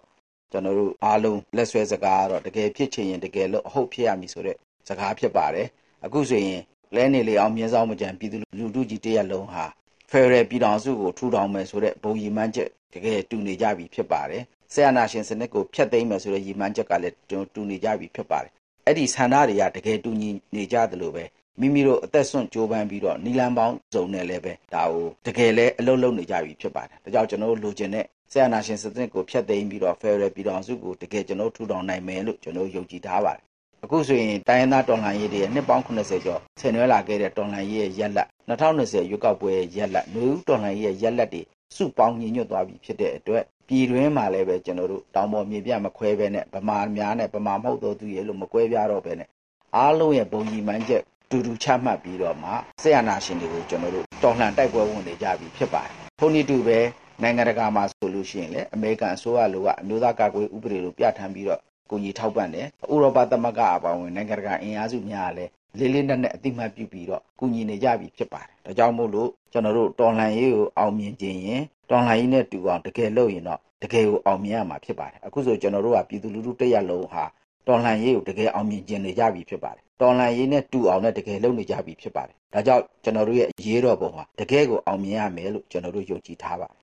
[0.52, 4.56] ကျွန်တော်တို့အားလုံးလက်ဆွဲစကားကတော့တကယ်ဖြစ်ချင်ရင်တကယ်လို့အဟုတ်ဖြစ်ရမည်ဆိုတဲ့
[4.88, 5.68] စကားဖြစ်ပါတယ်
[6.06, 6.62] အခုဆိုရင်
[6.96, 9.66] လဲနေလေအောင်မြင်းဆောင်မကြံပြည်သူလူထုကြီးတရက်လုံးဟာ
[10.12, 17.16] ဖယ်ရယ်ပြည်တော်စုကိုထူထောင်မယ်ဆိုတဲ့ဘုံရည်မှန်းချက်တကယ်တူနေကြပြီဖြစ်ပါတယ် ဆရာနာရှင်စနစ်ကိုဖျက်သိမ်းမယ်ဆိုတဲ့ရည်မှန်းချက်ကလည်း
[17.54, 18.52] တူနေကြပြီဖြစ်ပါတယ်
[18.86, 21.24] အဲ့ဒီဆန္ဒတွေကတကယ်တူညီနေကြတယ်လို့ပဲ
[21.60, 33.44] မိမိတို့အသက်ဆွန့်ကြိုးပမ်းပြီးတော့နီလန်ပေါင်းစုံနဲ့လည်းပဲဒါကိုတကယ်လည်းအလုံးလုံးနေကြပြီဖြစ်ပါတယ်ဒါကြောင့်ကျွန်တော်တို့လိုချင်တဲ့ဆရာနာရှင်စနစ်ကိုဖျက်သိမ်းပြီးတော့ Federal ပြည်တော်စုကိုတကယ်ကျွန်တော်ထူထောင်နိုင်မယ်လို့ကျွန်တော်ယုံကြည်ထားပါတယ်
[33.84, 41.42] အခုဆိုရင်တိုင်းရင်းသားတော်လှန်ရေးတွေရဲ့နှစ်ပေါင်း80ကျော်ဆင်နွှဲလာခဲ့တဲ့တော်လှန်ရေးရဲ့ရက်လက်2020ရွေးကောက်ပွဲရဲ့ရက်လက်နှွေဦးတော်လှန်ရေးရဲ့ရက်လက်တွေ
[41.76, 49.28] စုပေါင်းညီညွတ်သွားပြီဖြစ်တဲ့အတွက် ပြည်တွင်းမှာလည်းပဲကျွန်တော်တို့တောင်ပေါ်မြေပြမခွဲဘဲနဲ့ဗမာများနဲ့ဗမာမဟုတ်တော့သူရဲ့လို့မကွဲပြားတော့ဘဲနဲ့
[49.76, 56.80] အားလုံးရဲ့ဘုံကြီးမှန်းချက်တူတူချမှတ်ပြီးတော့မှဆေးရနာရှင်တွေကိုကျွန်တော်တို့တော်လှန်တိုက်ပွဲဝင်နေကြပြီဖြစ်ပါတယ်။ထို့နည်းတူပဲ
[57.22, 61.60] နိုင်ငံတကာမှာဆိုလို့ရှိရင်လည်းအမေရိကန်အစိုးရလိုကအမျိုးသားကာကွယ်ဥပဒေလိုပြဋ္ဌာန်းပြီးတော့
[61.92, 77.24] ကိုကြီးထောက်ပံ့တယ်။ဥရောပသမဂ္ဂအပါအဝင်နိုင်ငံတကာအင်အားစုများလည်း လေးလေးနက်နက်အတိမတ်ပြုပြီးတော့ကူညီနေကြပြီဖြစ်ပါတယ်။ဒါကြောင့်မို့လို့ကျွန်တော်တို့တော်လှန်ရေးကိုအောင်မြင်ခြင်းရင်တော်လှန်ရေးနဲ့တူအောင်တကယ်လုပ်ရင်တော့တကယ်ကိုအောင်မြင်ရမှာဖြစ်ပါတယ်။အခုဆိုကျွန်တော်တို့ကပြည်သူလူထုတရက်လုံးဟာ
[77.68, 86.82] တော်လှန်ရေးကိုတကယ်အောင်မြင်ကျင်နေကြပြီဖြစ်ပါတယ်။တော်လှန်ရေးနဲ့တူအောင်နဲ့တကယ်လုပ်နေကြပြီဖြစ်ပါတယ်။ဒါကြောင့်ကျွန်တော်တို့ရဲ့အရေးတော်ပုံဟာတကယ်ကိုအောင်မြင်ရမယ်လို့ကျွန်တော်တို့ယုံကြည်ထားပါတယ်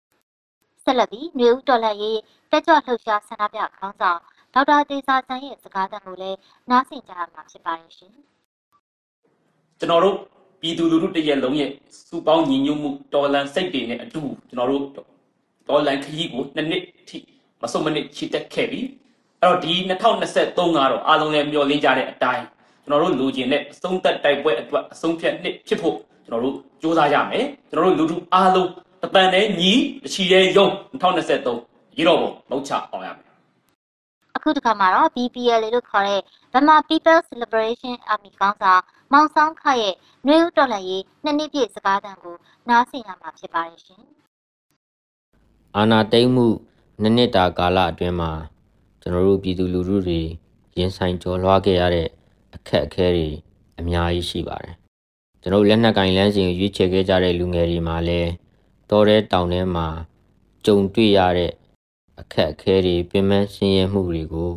[0.84, 2.18] ဆက်လက်ပြီးမျိုးဥတော်လှန်ရေး
[2.50, 4.20] တက်ကြွလှုပ်ရှားဆန္ဒပြခေါင်းဆောင်
[4.54, 6.38] ဒေါက်တာတေစာဆန်းရဲ့စကားသံကိုလည်း
[6.70, 8.12] နားဆင်ကြရမှာဖြစ်ပါတယ်ရှင်
[9.78, 10.16] ကျွန်တော်တို့
[10.60, 11.70] ပြည်သူလူထုတရက်လုံးရဲ့
[12.08, 14.84] စုပေါင်းညီညွတ်မှုတော်လန်စိတ်တွေနဲ့အတူကျွန်တော်တို့
[15.68, 17.18] တော်လန်ခရီးကိုနှစ်နှစ်ထိ
[17.62, 18.80] မဆုံးမနစ်ချီတက်ခဲ့ပြီ
[19.40, 22.44] အဲ့တော့ဒီ2023ကတော့အားလုံးလည်းမျှော်လင့်ကြတဲ့အတိုင်း
[22.84, 28.68] ကျွန်တော်တို့လူကျင်တဲ့အဆုံးသက်တိုက်ပွဲအတွက်အဆုံးဖြတ်နှစ်ဖြစ်ဖို့ကျွန်တော်တို့စ조사ရမယ်ကျွန်တော်တို့လူထုအားလုံး
[29.02, 29.72] တပန်နဲ့ညီ
[30.04, 30.66] တချီတဲ့ယုံ
[31.02, 33.26] 2023ရေတော်ပုံမဟုတ်ချအောင်ရမယ်
[34.36, 36.20] အခုတစ်ခါမှာတော့ BPL လို့ခေါ်တဲ့
[36.52, 38.82] Burma People's Liberation Army ကောင်းဆောင်
[39.12, 39.94] မောင်ဆောင်ခရဲ့
[40.26, 42.36] နှွေဦးတော်လှန်ရေးနှစ်နှစ်ပြည့်စကားသံကို
[42.68, 44.02] နားဆင်ရမှာဖြစ်ပါတယ်ရှင်
[45.76, 46.46] အာဏာသိမ်းမှု
[47.00, 48.32] နှစ်နှစ်တာကာလအတွင်းမှာ
[49.00, 50.20] ကျွန်တော်တို့ပြည်သူလူထုတွေ
[50.78, 52.08] ရင်ဆိုင်ကြော်လွှားခဲ့ရတဲ့
[52.54, 53.28] အခက်အခဲတွေ
[53.78, 54.74] အများကြီးရှိပါတယ်
[55.40, 58.30] ကျွန်တော်တို့လက်နက်ကင်လမ်းစဉ်ကိုရွေးချယ်ခဲ့ကြတဲ့လူငယ်တွေမှာလည်း
[58.90, 59.88] တော်တဲ့တောင်ထဲမှာ
[60.66, 61.52] ကြုံတွေ့ရတဲ့
[62.20, 64.52] အခက်အခဲတွေပြင်ပန်းဆင်းရဲမှုတွေကို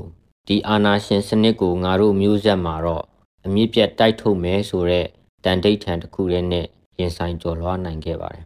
[0.47, 3.05] ဒီအာဏာရှင်စနစ်ကိုငါတို့မျိုးဆက်မှာတော့
[3.45, 5.07] အမြင့်ပြတ်တိုက်ထုတ်မယ်ဆိုတော့
[5.45, 6.65] တန်တိတ်ထန်တစ်ခုတည်းနဲ့
[6.99, 8.43] ရင်ဆိုင်ကြော်လွှားနိုင်ခဲ့ပါတယ်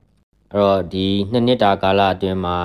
[0.52, 2.58] အဲ့တော့ဒီနှစ်နှစ်တာကာလအတွင်းမှာ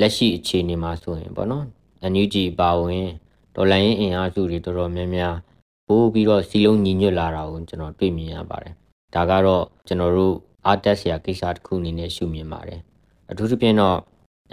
[0.00, 1.66] လက်ရှိအခြေအနေမှာဆိုရင်ပေါ့နော်
[2.02, 3.08] အန်ယူဂျီပါဝင်
[3.56, 5.36] ဒေါ်လာရင်းအင်အားစုတွေတော်တော်များများ
[5.88, 8.74] ပို့ပြီးတော့စီလုံးညီညွတ်လာတာကိုကျွန်တော်တွေ့မြင်ရပါတယ်
[9.14, 10.34] ဒါကတော့ကျွန်တော်တို့
[10.66, 12.80] အားတက်စရာကိစ္စတစ်ခုအနေနဲ့ရှုမြင်ပါတယ်
[13.30, 13.98] အထူးသဖြင့်တော့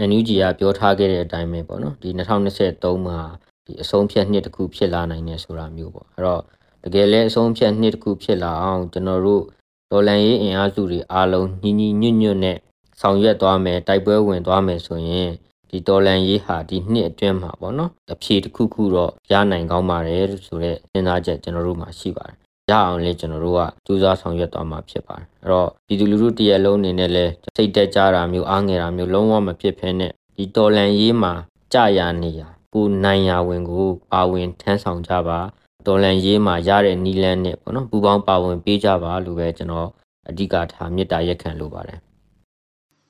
[0.10, 2.10] NUG ကပြောထားခဲ့တဲ့အတိုင်းပဲပေါ့နော်ဒီ
[2.58, 3.20] 2023မှာ
[3.66, 6.44] ဒီအဆုံးဖြတ်နှစ်တစ်ခုဖြစ်လာနိုင်တယ်ဆိုတာမျိုးပေါ့အဲ့တော့
[6.84, 9.44] တကယ်လဲအဆုံးဖြတ်နှစ်တစ်ခုဖြစ်လာအောင်ကျွန်တော်တို့
[9.92, 12.58] ဒေါ်လန်ရေးအင်အားစုတွေအားလုံးညီညီညွတ်ညွတ်နဲ့
[13.02, 15.30] ဆောင်ရွက်သွားမယ်တိုက်ပွဲဝင်သွားမယ်ဆိုရင်
[15.70, 22.36] ဒီဒေါ်လန်ရေးဟာဒီနှစ်အတွင်းမှာပေါ့နော်အဖြေတစ်ခုခုတော့ရနိုင်ကောင်းပါတယ်ဆိုတော့စဉ်းစားချက်ကျွန်တော်တို့မှာရှိပါတယ်
[22.72, 31.34] ရအောင်လေကျွန်တော်တို့ကစူးစမ်းဆောင်ရွက်သွားမှာဖြစ်ပါတယ်အဲ့တော့ပြည်သူလူထုတရက်လုံးအနေနဲ့လဲစိတ်တက်ကြတာမျိုးအားငယ်တာမျိုးလုံးဝမဖြစ်ဖ ೇನೆ ဒီတော်လန်ရေးမှာ
[31.74, 32.42] ကြာရနေရ
[32.74, 35.40] ကိုနိုင်ရဝင်ကိုပါဝင်ထမ်းဆောင်ကြပါ
[35.88, 39.90] တော်လန်ရေးမှာရတဲ့နီလန်းနဲ့ပေါ့နော်ပူပေါင်းပါဝင်ပေးကြပါလို့ပဲကျွန်တော်
[40.30, 42.00] အဓိကထားမေတ္တာရက်ခံလိုပါတယ်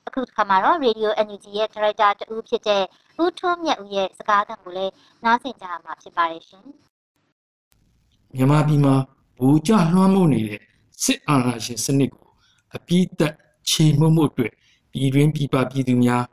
[0.08, 2.82] အခုတစ်ခါမှာတော့ Radio NUG ရဲ့ Director တူဖြစ်တဲ့
[3.22, 4.92] ဦးထွန်းမြတ်ဦးရဲ့စကားသံကိုလည်း
[5.24, 6.64] နားဆင်ကြရမှာဖြစ်ပါတယ်ရှင်
[8.34, 8.94] မြန်မာပြည်မှာ
[9.38, 10.60] ဘူကြလွှမ်းမိုးနေတဲ့
[11.04, 12.26] စစ်အာဏာရှင်စနစ်ကို
[12.76, 13.34] အပြည့်သက်
[13.70, 14.52] ခြေမှုမှုအတွက်
[14.92, 16.24] ပြည်တွင်းပြည်ပပြည်သူများ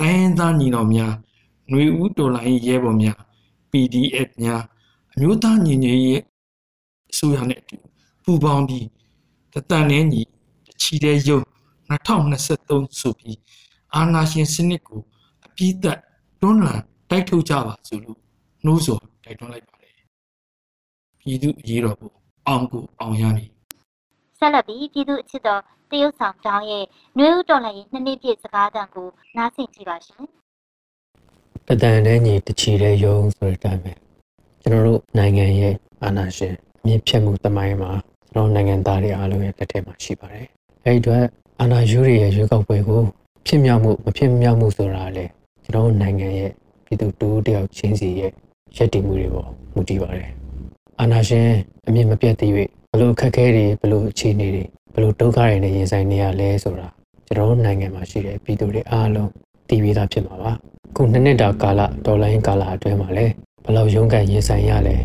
[0.00, 1.12] တိုင်းရင်းသားညီတော်များ
[1.68, 3.18] ຫນွေဦးတော်လိုင်းရဲဘော်များ
[3.70, 4.62] PDF များ
[5.14, 6.20] အမျိုးသားညီညွတ်ရေး
[7.12, 7.76] အစိုးရနဲ့အတူ
[8.24, 8.86] ပူးပေါင်းပြီး
[9.52, 10.22] တတန်နဲ့ညီ
[10.66, 11.40] တချီတဲ့ရုံ
[11.88, 13.38] 2023ဆိုပြီး
[13.94, 15.00] အာဏာရှင်စနစ်ကို
[15.46, 15.98] အပြည့်သက်
[16.40, 18.18] တွန်းလှန်တိုက်ထုတ်ကြပါစို့လို့
[18.64, 19.94] နှိုးဆော်တိုက်တွန်းလိုက်ပါတယ်
[21.20, 22.10] ပြည်သူအရေးတော်ပုံ
[22.48, 23.50] အောင်ကိုအောင်ရမည်
[24.38, 25.60] ဆက်လက်ပြီးပြည်သူအချစ်တော်
[25.90, 26.84] တရုတ်ဆောင်တောင်းရဲ့
[27.16, 30.24] နှွေဦးတော်လှန်ရေးနှစ်နှစ်ပြည့်စကားသံကိုနားဆင်ကြည့်ပါရှင်
[31.66, 33.92] တတန်နဲ့ညီတချီတဲ့ယုံဆိုတဲ့အတိုင်းပဲ
[34.62, 37.90] ကျွန်တော်တို့နိုင်ငံရဲ့အာဏာရှင်အမြင့်ဖြတ်မှုတမိုင်းမှာ
[38.32, 40.46] ကျွန်တော်နိုင်ငံသားတွေအားလုံးရဲ့လက်ထဲမှာရှိပါတယ်
[40.84, 41.22] အဲဒီအတွက်
[41.60, 43.02] အာဏာယူရီရဲ့ရွေးကောက်ပွဲကို
[43.46, 45.24] ဖြစ်မြောက်မှုမဖြစ်မြောက်မှုဆိုတာလေ
[45.64, 46.50] ကျွန်တော်နိုင်ငံရဲ့
[46.84, 48.30] ပြည်သူတူတယောက်ချင်းစီရဲ့
[48.76, 50.30] ရည်တည်မှုတွေပေါ်မူတည်ပါတယ်
[51.00, 51.48] အာဏာရှင်
[51.86, 52.50] အမြင့်မပြတ်သေး၍
[52.92, 56.88] ဘလို့အခက်အခဲတွေဘလို့အခြေအနေတွေဘလို့ဒုက္ခတွေနဲ့ရင်ဆိုင်နေရလဲဆိုတာ
[57.26, 59.30] ကျွန်တော်နိုင်ငံမှာရှိတဲ့ပြည်သူတွေအားလုံး
[59.68, 60.52] သိပြီးသားဖြစ်မှာပါ
[60.96, 63.32] ခုနှစ်နှစ်တာကာလဒေါ်လာရင်းကာလအတွင်းမှာလည်း
[63.64, 64.96] ဘလောက်ရုန်းကန်ရင်ဆိုင်ရလဲ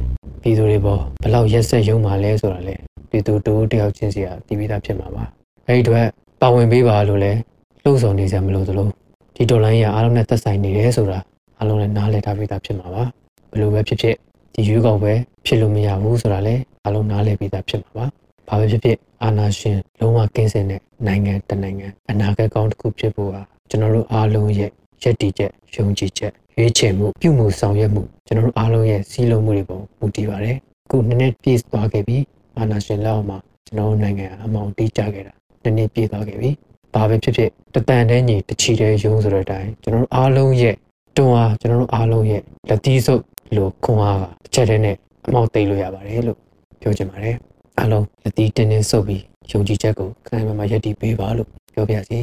[0.42, 2.76] ပြည်သူတွေပေါ်ဘလောက်ရက်ဆက်ရုံမှာလဲဆိုတာလေ
[3.10, 5.24] ပြည်သူတူတယောက်ချင်းစီကသိပြီးသားဖြစ်မှာပါ
[5.68, 6.06] အဲဒီအတွက်
[6.42, 7.40] ပါဝင်ပေးပါလို့လည်း
[7.84, 8.88] လှုံ့ဆော်နေစရာမလိုသလို
[9.36, 11.20] ဒီဒေါ်လာရင်းအားလုံးနဲ့သက်ဆိုင်နေတယ်ဆိုတာ
[11.58, 13.04] အားလုံးလည်းနားလည်ထားပြီးသားဖြစ်မှာပါ
[13.52, 14.16] ဘယ်လိုပဲဖြစ်ဖြစ်
[14.54, 15.14] ဒီရွေးကောက်ပွဲ
[15.46, 18.06] ဖြစ်လို့မရဘူးဆိုတာလည်းအားလုံးနားလည်ပြီးသားဖြစ်မှာပါ
[18.48, 24.72] ဘာပဲဖြစ်ဖြစ်အာဏာရှင်လုံးဝကင်းစင်တဲ့နိုင်ငံတနိုင်ငံအနာဂတ်ကောင်းတစ်ခုဖြစ်ဖို့ဟာကျွန်တော်တို့အားလုံးရဲ့
[25.04, 32.18] ရည်တည်ချက်ယုံကြည်ချက် ရွေးချယ်မှုပြုမှုဆောင်ရွက်မှုကျွန်တော်တို့အားလုံးရဲ့စီးလုံးမှုတွေပေါ်မူတည်ပါတယ်အခုနှစ်နှစ်ပြည့်သွားခဲ့ပြီ
[32.58, 36.50] အာဏာရှင်လက်အောက်မှာကျွန်တော်တို့နိုင်ငံအမောင်တီးကြခဲ့တာနှစ်နှစ်ပြည့်သွားခဲ့ပြီ
[36.94, 40.76] ဘာပဲဖြစ်ဖြစ်တတန်တဲ့ညီတချီတဲ့ယုံဆိုတဲ့အတိုင်းကျွန်တော်တို့အားလုံးရဲ့
[41.18, 43.24] တွန်းအားကျွန်တော်တို့အားလုံးရဲ့လက်သီးဆုပ်
[43.56, 44.96] လို့ခွန်အားကတစ်ချက်တည်းနဲ့
[45.28, 46.38] အမောက်သိမ်းလို့ရပါတယ်လို့
[46.82, 47.36] ပြောချင်ပါတယ်
[47.80, 52.20] အားလုံးလက်သီးတင်းတင်းဆုပ်ပြီးယုံကြည်ချက်ကိုခိုင်မာမာယက်တည်ပေးပါလို့ပြောပြစီ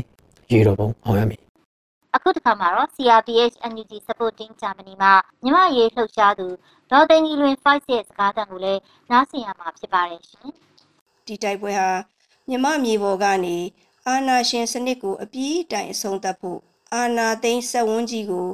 [0.53, 1.44] ရေတော်ပုံအောင်ရမည်
[2.17, 5.13] အခုတစ်ခါမှာတော့ CRPH NUG Supporting Germany မှာ
[5.45, 6.49] မြမရေးလှုပ်ရှားသူ
[6.91, 10.49] ဒေါ်သိန်းကြီးလွင် Fight ရဲ့စကားသံကိုလည်းနားဆင်ရမှာဖြစ်ပါတယ်ရှင်
[11.27, 11.91] ဒီတိုက်ပွဲဟာ
[12.49, 13.57] မြမမြေပေါ်ကနေ
[14.07, 16.61] အာနာရှင်စနစ်ကိုအပြည့်တိုင်အဆုံးသတ်ဖို့
[16.95, 18.49] အာနာသိန်းဆက်ဝန်းကြီးကို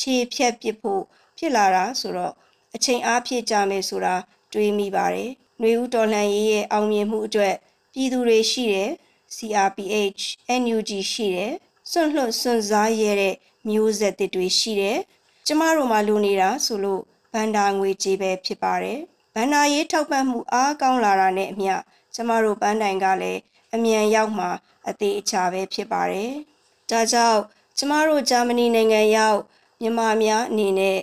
[0.00, 1.02] ခြေဖြတ်ပစ်ဖို့
[1.38, 2.34] ဖြစ်လာတာဆိုတော့
[2.74, 4.14] အချိန်အားဖြည့်ကြမယ်ဆိုတာ
[4.52, 7.54] တွေးမိပါတယ်။ຫນွေဦးတော်လှန်ရေးရဲ့အောင်မြင်မှုအတွက်
[7.92, 8.90] ပြည်သူတွေရှိတယ်
[9.36, 10.22] CRPH
[10.60, 11.54] NUG ရှိတယ်
[11.90, 13.34] စွန့်လွတ်စွန့်စားရတဲ့
[13.68, 14.98] မျိုးဆက်တစ်တွေရှိတယ်။
[15.46, 19.00] ကျမတို့မှလူနေတာဆိုလို့ဗန္ဒာငွေကြေးပဲဖြစ်ပါတယ်။
[19.34, 21.74] ဗန္ဒာရေးထောက်ပံ့မှုအားကောင်းလာတာနဲ့အမျှ
[22.14, 23.40] ကျမတို့ပန်းတိုင်ကလည်း
[23.74, 24.46] အမြန်ရောက်မှ
[24.88, 26.32] အသေးအချာပဲဖြစ်ပါတယ်။
[26.90, 27.40] ဒါကြောင့်
[27.78, 29.40] ကျမတို့ဂျာမနီနိုင်ငံရောက်
[29.80, 30.98] မြန်မာများအနေနဲ့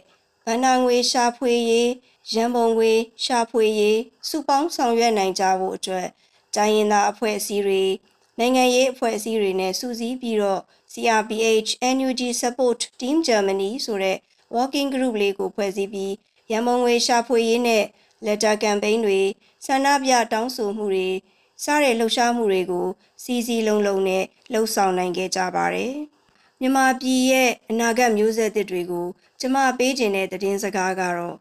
[0.45, 1.89] ဗန္ဒာငွေရှာဖွေရေး
[2.33, 2.91] ရန်ပုံငွေ
[3.23, 6.07] ရှာဖွေရေးစုပေါင်းဆောင်ရွက်နိုင်ကြဖို့အတွက်
[6.55, 7.83] တိုင်းရင်းသားအဖွဲ့အစည်းတွေ
[8.39, 10.61] နိုင်ငံရေးအဖွဲ့အစည်းတွေနဲ့စူးစီးပြီးတော့
[10.93, 14.17] CRPH NUG Support Team Germany ဆိုတဲ့
[14.55, 16.13] working group လေးကိုဖွဲ့စည်းပြီး
[16.51, 17.83] ရန်မုံငွေရှာဖွေရေးနဲ့
[18.25, 19.21] letter campaign တွေ
[19.65, 21.09] ဆန္ဒပြတောင်းဆိုမှုတွေ
[21.63, 22.87] စတဲ့လှုပ်ရှားမှုတွေကို
[23.23, 25.93] စီစီလုံးလုံးနဲ့လှုပ်ဆောင်နိုင်ခဲ့ကြပါတယ်။
[26.59, 29.07] မြန်မာပြည်ရဲ့အနာဂတ်မျိုးဆက်သစ်တွေကို
[29.39, 31.35] ကျမပေးခြင်းတဲ့သတင်းစကားကတော့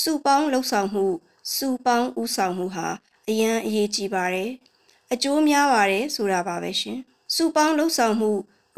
[0.00, 1.06] စုပေါင်းလှုပ်ဆောင်မှု
[1.54, 2.88] စုပေါင်းဥဆောင်မှုဟာ
[3.28, 4.50] အရန်အရေးကြီးပါတယ်။
[5.12, 6.98] အကျိုးများပါတယ်ဆိုတာပါပဲရှင်။
[7.34, 8.30] စုပေါင်းလှုပ်ဆောင်မှု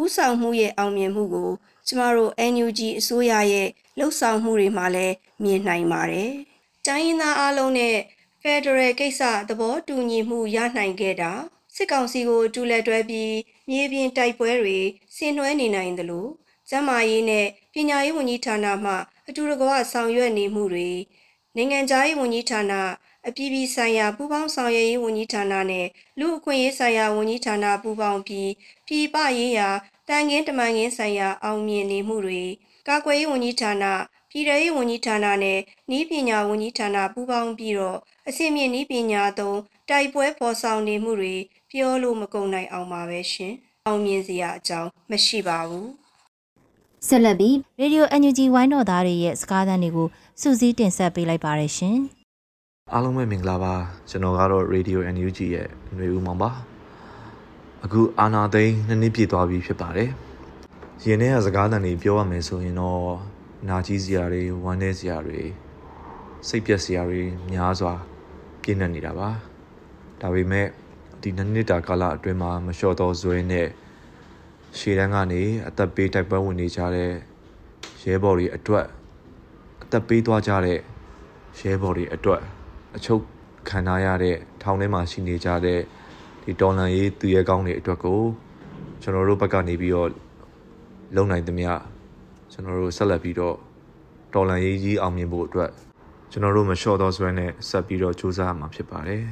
[0.02, 1.50] ဥဆောင်မှုရဲ့အောင်မြင်မှုကို
[1.86, 6.32] ကျမတို့ NUG အစိုးရရဲ့လှုပ်ဆောင်မှုတွေမှာလည်းမြင်နိုင်ပါတယ်။
[6.86, 7.96] တိုင်းရင်းသားအလုံးနဲ့
[8.42, 11.32] ဖက်ဒရယ်ကိစ္စသဘောတူညီမှုရနိုင်ခဲ့တာ
[11.74, 13.34] စစ်ကောင်စီကိုတူလက်တွဲပြီး
[13.70, 14.78] မြေပြင်တိုက်ပွဲတွေ
[15.16, 16.26] ဆင်နွှဲနေနိုင်သလို
[16.68, 18.94] ကျန်းမာရေးနဲ့ပညာရေးဝန်ကြီးဌာနမှ
[19.28, 20.90] အတူတကွဆောင်ရွက်နေမှုတွေ
[21.56, 22.72] နိုင်ငံခြားရေးဝန်ကြီးဌာန
[23.28, 25.86] အပြည်ပြည်ဆိုင်ရာပူးပေါင်းဆောင်ရွက်ရေးဝန်ကြီးဌာနနဲ့
[26.18, 28.50] လူအခွင့်ရေးဆိုင်ရာဝန်ကြီးဌာနပူးပေါင်းပြီး
[28.86, 29.68] ပြည်ပရေးရာ
[30.08, 32.42] တန်ငင်းတမန်ငင်းဆိုင်ရာအောင်မြင်နေမှုတွေ
[32.88, 33.84] ကာကွယ်ရေးဝန်ကြီးဌာန
[34.30, 35.58] ပြည်ထရေးဝန်ကြီးဌာနနဲ့
[35.98, 41.34] ဤပညာဝန်ကြီးဌာနပူးပေါင်းပြီးတော့အစီအမြင့်ဤပညာသုံးတိုက်ပွဲပေါ်ဆောင်နေမှုတွေ
[41.70, 43.54] ပြောလို့မကုန်နိုင်အောင်ပါပဲရှင်။
[43.86, 45.86] အောင်မြင်စရာအကြောင်းမရှိပါဘူး။
[47.08, 50.08] ဆက်လက်ပြီး Radio NUG ဝိုင်းတော်သားတွေရဲ့စကားသံတွေကို
[50.40, 51.98] စူးစီးတင်ဆက်ပေးလိုက်ပါရရှင်။
[52.94, 53.74] အားလုံးပဲမင်္ဂလာပါ
[54.11, 56.51] ကျွန်တော်ကတော့ Radio NUG ရဲ့ຫນွေဦးမောင်ပါ။
[57.85, 60.11] အခုအာနာသိန်းနှစ်နှစ်ပြည့်သွားပြီဖြစ်ပါတယ်။
[61.05, 63.03] ရင်ထဲကစကားသံတွေပြောရမယ်ဆိုရင်တော့
[63.68, 65.40] နာကြီးစရာတွေဝမ်းနည်းစရာတွေ
[66.48, 67.22] စိတ်ပြက်စရာတွေ
[67.53, 67.92] များစွာ
[68.62, 69.29] ပြည့်နေနေတာပါ
[70.20, 70.66] ဒါပေမဲ့
[71.22, 73.68] ဒီနှစ်နှစ်တာကာလအတွင်းမှာမလျှော့တော့ဇွဲနဲ့
[74.79, 77.11] ရှေ့တန်းကနေအသက်ပေးတိုက်ပွဲဝင်နေကြတဲ့
[78.03, 78.87] ရဲဘော်တွေအတွက်
[79.83, 80.79] အသက်ပေးသွားကြတဲ့
[81.61, 82.42] ရဲဘော်တွေအတွက်
[82.96, 83.22] အချုပ်
[83.68, 85.81] ခံထားရတဲ့ထောင်ထဲမှာရှိနေကြတဲ့
[86.44, 88.20] ဒီတော်လန်ရေးသူရဲကောင်းတွေအတွက်ကို
[89.03, 90.11] ကျွန်တော်တို့ဘက်ကနေပြီးတော့
[91.16, 91.70] လုံနိုင်သမျှ
[92.53, 93.57] ကျွန်တော်တို့ဆက်လက်ပြီးတော့
[94.35, 95.70] တော်လန်ရေးကြီးအောင်မြင်ဖို့အတွက်
[96.31, 99.24] ကျွန်တော်တို့မလျှော့တော့စွဲနဲ့ဆက်ပြီးတော့စူးစမ်းမှာဖြစ်ပါတယ်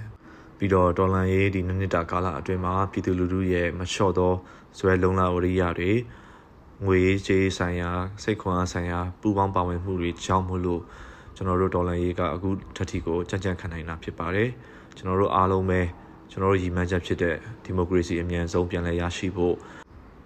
[0.58, 4.36] ပြီးတော့ဒေါ်လာရေးဒီနှစ်နှစ်တာကာလအတွင်းမှာပြည်သူလူထုရဲ့မလျှော့တော့
[4.78, 5.92] ဇွဲလုံလာဝရိယတွေ
[6.84, 7.90] ငွေရေးကြေးဆိုင်ရာ
[8.22, 10.82] စိတ်ခွန်အားဆိုင်ရာပူးပေါင်းပါဝင်မှုတွေကြောင့်မို့လို့
[11.36, 14.48] ကျွန်တော်တို့ဒေါ်လာရေးကအခုထက်ထီကိုကြံ့ကြံ့ခံနိုင်တာဖြစ်ပါတယ်
[14.96, 15.80] ကျွန်တော်တို့အားလုံးပဲ
[16.30, 19.54] ကျွန်တော်တို့ရည်မှန်းချက်ဖြစ်တဲ့ဒီမိုကရေစီအမြန်ဆုံးပြန်လည်ရရှိဖို့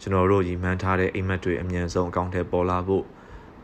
[0.01, 3.05] ကျွန်တော်တို့ရည်မှန်းထားတဲ့အိမ်မက်တွေအမြန်ဆုံးအကောင့်ထဲပေါ်လာဖို့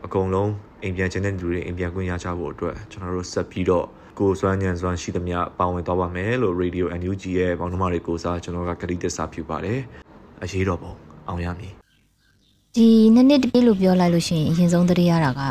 [0.05, 0.51] အကုန်လုံး
[0.83, 3.85] အိမ်ပြန်ခြင်းတဲ့လူတွေအိမ်ပြန်ခွင့်ရကြဖို့အတွက်ကျွန်တော်တို့ဆက်ပြီးတော့
[4.19, 9.79] ကိုစွမ်းညံစွမ်းရှိသမျှပါဝင်သွားပါမယ်လို့ Radio NUG ရဲ့ပေါင်းနှမတွေကိုစားကျွန်တော်ကကတိသစ္စာပြုပါတယ်
[10.43, 10.91] အရေးတော်ပုံ
[11.27, 11.76] အောင်ရမည်
[12.77, 15.41] ဒီနှစ်နှစ်တပြည့်လို့ပြောလိုက်လို့ရှိရင်အရင်ဆုံးတတိယတာက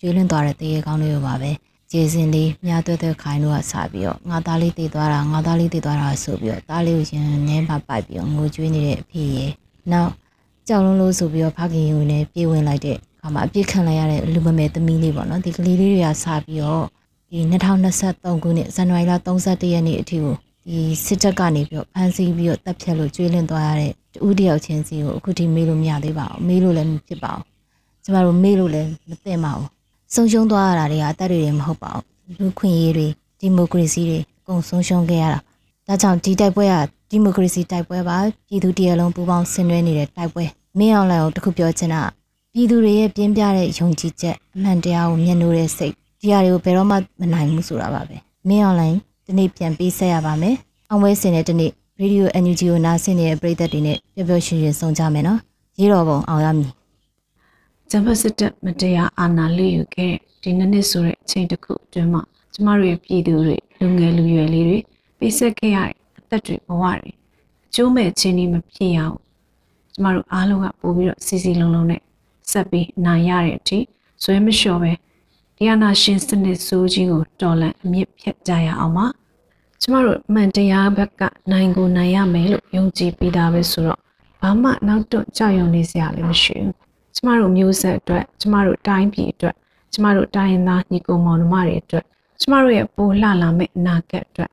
[0.00, 1.50] ကျွေးလွင့်သွားတဲ့တရေကောင်းလေးရောပါပဲ
[1.90, 9.46] ကျေစင်လေးမြားသွဲသွဲခိုင်းလို့ကစပြီးတော့ငါသားလေးတည်သွားတာငါသားလေးတည်သွားတာဆိုပြီးတော့သားလေးကိုရင်နင်းပါပိုက်ပြီးတော့ငိုကြွေးနေတဲ့အဖေရေ
[9.92, 10.10] နောက်
[10.68, 16.84] ကြောက်လုံးလို့ဆိုပြီးတော့ဖခင်ဝင်နေပြေးဝင်လိုက်တဲ့အခါမှာအပြစ်ခံလိုက်ရတဲ့လူမမယ်သမီးလေးပေါ့နော်ဒီကလေးလေးတွေကစပြီးတော့
[17.30, 17.38] ဒီ
[17.92, 27.44] 2023ခုနှစ်ဇန်နဝါရီလ31ရက်နေ့အထိကို ဒီစစ်တပ်ကနေပြီးတော့ဖမ်းဆီးပြီးတော့တပ်ဖြတ်လို့ကျွေးလင့်သွားရတဲ့တူတယောက်ချင်းစီကိုအခုထိမေးလို့မရသေးပါဘူးမေးလို့လည်းမဖြစ်ပါဘူး
[28.04, 29.68] ကျမတို့မေးလို့လည်းမသိပါဘူး
[30.14, 33.06] ဆုံးရှုံးသွားရတာတွေကအသက်တွေမဟုတ်ပါဘူးလူခွင့်ရေးတွေ
[33.40, 35.38] ဒီမိုကရေစီတွေအကုန်ဆုံးရှုံးခဲ့ရတာ
[35.86, 36.74] ဒါကြောင့်ဒီတိုက်ပွဲက
[37.10, 40.44] ဒီမိုကရေစီတိုက်ပွဲပါပြည်သူတရလုံးပူးပေါင်းဆင်နွှဲနေတဲ့တိုက်ပွဲ
[40.78, 42.02] မင်းအောင်လှိုင်ကိုတခုပြောချင်တာ
[42.52, 48.16] ပြည်သူတွေရဲ့ပြင်းပြတဲ့ယုံကြည်ချက်အမှန်တရားကိုမျက်နှိုးတဲ့စိတ်ဒီဟာတွေကိုဘယ်တော့မှမနိုင်ဘူးဆိုတာပါပဲ
[48.48, 50.56] မင်းအွန်လိုင်း ဒီနေ့ပြန်ပေးဆက်ရပါမယ်
[50.90, 55.40] အောင်ပွဲစင်တဲ့ဒီနေ့ရေဒီယို NUG ကိုနားဆင်နေတဲ့ပရိသတ်တွေနဲ့ပျော်ပျော်ရွှင်ရွှင်ဆုံကြမယ်နော်
[55.78, 56.72] ရေးတော်ပုံအောင်ရမည်
[57.90, 64.78] ဂျမ်ဘတ်စစ်တပ်မတရားအာဏာလွှယူခဲ့ဒီနှစ်နှစ်ဆိုတဲ့အချိန်တစ်ခုအတွင်းမှာကျမတို့ရဲ့ပြည်သူတွေလူငယ်လူရွယ်လေးတွေ
[65.18, 67.10] ပေးဆက်ခဲ့ရတဲ့အသက်တွေဘဝတွေ
[67.66, 69.16] အကျိုးမဲ့ခြင်းတွေမဖြစ်ရအောင်
[69.92, 72.00] ကျမတို့အားလုံးကပို့ပြီးတော့စီစီလုံးလုံးနဲ့
[72.50, 73.78] ဆက်ပြီးနိုင်ရတဲ့အထိ
[74.22, 74.92] ဇွဲမလျှော့ပဲ
[75.58, 79.06] တရားနာရှင်စနစ်ဆိုးကြီးကိုတော်လန်အမြင့်ဖြတ်ကြရအောင်ပါ
[79.80, 84.00] ကျမတို့မှန်တရားဘက်ကနိုင်ကိုနိုင်ရမယ်လို့ယုံကြည်ပြီးသားပဲဆိုတော့
[84.42, 86.74] ဘာမှနောက်တွန့်ကြောက်ရွံ့နေစရာလည်းမရှိဘူး
[87.16, 89.56] ကျမတို့မျိုးဆက်အတွက်ကျမတို့တိုင်းပြည်အတွက်
[89.92, 92.04] ကျမတို့တိုင်းရင်းသားညီကိုမောင်နှမတွေအတွက်
[92.40, 94.50] ကျမတို့ရဲ့ပိုလှလာမယ့်အနာဂတ်အတွက်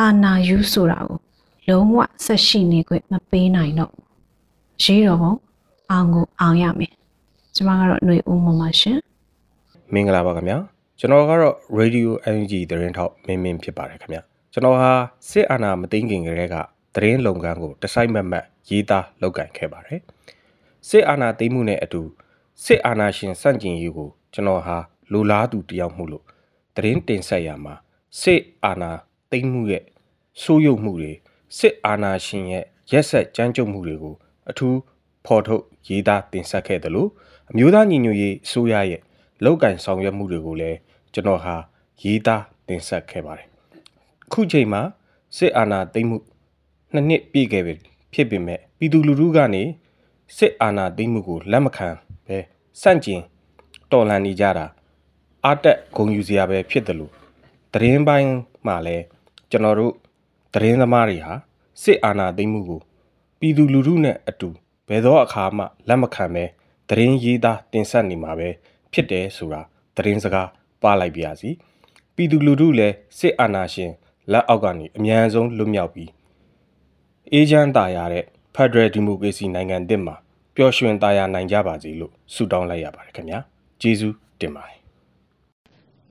[0.00, 1.18] အာနာယူဆိုတာကို
[1.68, 3.92] လုံးဝဆက်ရှိနေခွင့်မပေးနိုင်တော့
[4.82, 5.32] ရေးတော်ပုံ
[5.90, 6.94] အောင်ကိုအောင်ရမယ်
[7.54, 8.98] ကျမကတော့ຫນွေဦးမမရှင်
[9.94, 10.58] မင်္ဂလာပါခင်ဗျာ
[10.98, 14.22] ကျွန်တော်ကတော့ Radio Energy သတင်းထောက်မင်းမင်းဖြစ်ပါတယ်ခင်ဗျာ
[14.52, 14.92] ကျွန်တော်ဟာ
[15.30, 16.56] စစ်အာဏာမသိမ်းခင်ကတည်းက
[16.94, 20.00] သတင်းလုပ်ငန်းကိုတစိုက်မတ်မတ်ရေးသားလုပ်ကင်ခဲ့ပါတယ်
[20.88, 22.02] စစ်အာဏာသိမ်းမှုနဲ့အတူ
[22.64, 24.76] စစ်အာဏာရှင်စန့်ကျင်ရေးကိုကျွန်တော်ဟာ
[25.12, 26.24] လူလားသူတယောက်မှုလို့
[26.76, 27.74] သတင်းတင်ဆက်ရမှာ
[28.20, 28.92] စစ်အာဏာ
[29.30, 29.84] သိမ်းမှုရဲ့
[30.42, 31.12] ဆိုးရုပ်မှုတွေ
[31.58, 34.14] စစ်အာဏာရှင်ရဲ့ရက်ဆက်ကြမ်းကြုတ်မှုတွေကို
[34.50, 34.76] အထူး
[35.26, 37.10] ဖော်ထုတ်ရေးသားတင်ဆက်ခဲ့တယ်လို့
[37.50, 39.00] အမျိုးသားညီညွတ်ရေးအစိုးရရဲ့
[39.44, 40.78] လောက်ကင်ဆောင်ရွက်မှုတွေကိုလည်း
[41.12, 41.54] ကျွန်တော်ဟာ
[42.02, 43.46] ရေးသားတင်ဆက်ခဲ့ပါတယ်
[44.32, 44.82] ခုချိန်မှာ
[45.36, 46.18] စစ်အာဏာသိမ်းမှု
[46.92, 47.74] နှစ်နှစ်ပြည့်ခဲ့ပြီ
[48.12, 49.62] ဖြစ်ပေမဲ့ပြည်သူလူထုကနေ
[50.36, 51.88] စစ်အာဏာသိမ်းမှုကိုလက်မခံ
[52.26, 52.38] ပဲ
[52.82, 53.20] စန့်ကျင်
[53.92, 54.66] တော်လှန်နေကြတာ
[55.46, 57.12] အတက်ဂုံယူစရာပဲဖြစ်တယ်လို့
[57.72, 58.32] သတင်းပိုင်း
[58.66, 59.04] မှာလည်း
[59.50, 59.94] ကျွန်တော်တို့
[60.54, 61.32] သတင်းသမားတွေဟာ
[61.82, 62.80] စစ်အာဏာသိမ်းမှုကို
[63.38, 64.48] ပြည်သူလူထုနဲ့အတူ
[64.88, 66.44] ဘယ်သောအခါမှလက်မခံပဲ
[66.88, 68.48] သတင်းရေးသားတင်ဆက်နေမှာပဲ
[68.92, 69.62] ဖြစ်တယ်ဆိုတာ
[69.96, 70.48] သတင်းစကား
[70.82, 71.50] ပါလိုက်ပါစီ
[72.14, 73.92] ပြည်သူလူထုလည်းစစ်အာဏာရှင်
[74.32, 76.10] လက်အောက်ကနေအမြန်ဆုံးလွတ်မြောက်ပြီး
[77.32, 78.24] အေဂျင့်တာရတဲ့
[78.54, 80.16] Federal Democracy နိုင်ငံသစ်မှာ
[80.56, 83.38] ပျော်ရွှင်တာယာနိုင်ကြပါစေလို့ဆုတောင်းလိုက်ရပါတယ်ခင်ဗျာ
[83.80, 84.79] ကျေးဇူးတင်ပါတယ်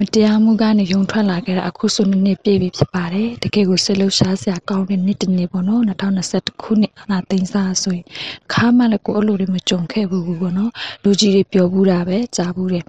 [0.02, 8.06] မတရားမှုကနေယုံထွက်လာခဲ့တာအခုဆိုနှစ်နှစ်ပြည့်ပြီဖြစ်ပါတယ်တကယ်ကိုစိတ်လှုပ်ရှားစရာကောင်းတဲ့နှစ်တစ်နှစ်ပေါ့နော်2021ခုနှစ်အနာသိန်းစားဆိုရင်
[8.54, 10.72] ခါမှလည်းကိုအဲ့လိုတွေမကြုံခဲ့ဘူးပေါ့နော်
[11.04, 12.84] လူကြီးတွေပြောဘူးတာပဲကြားဘူးတယ်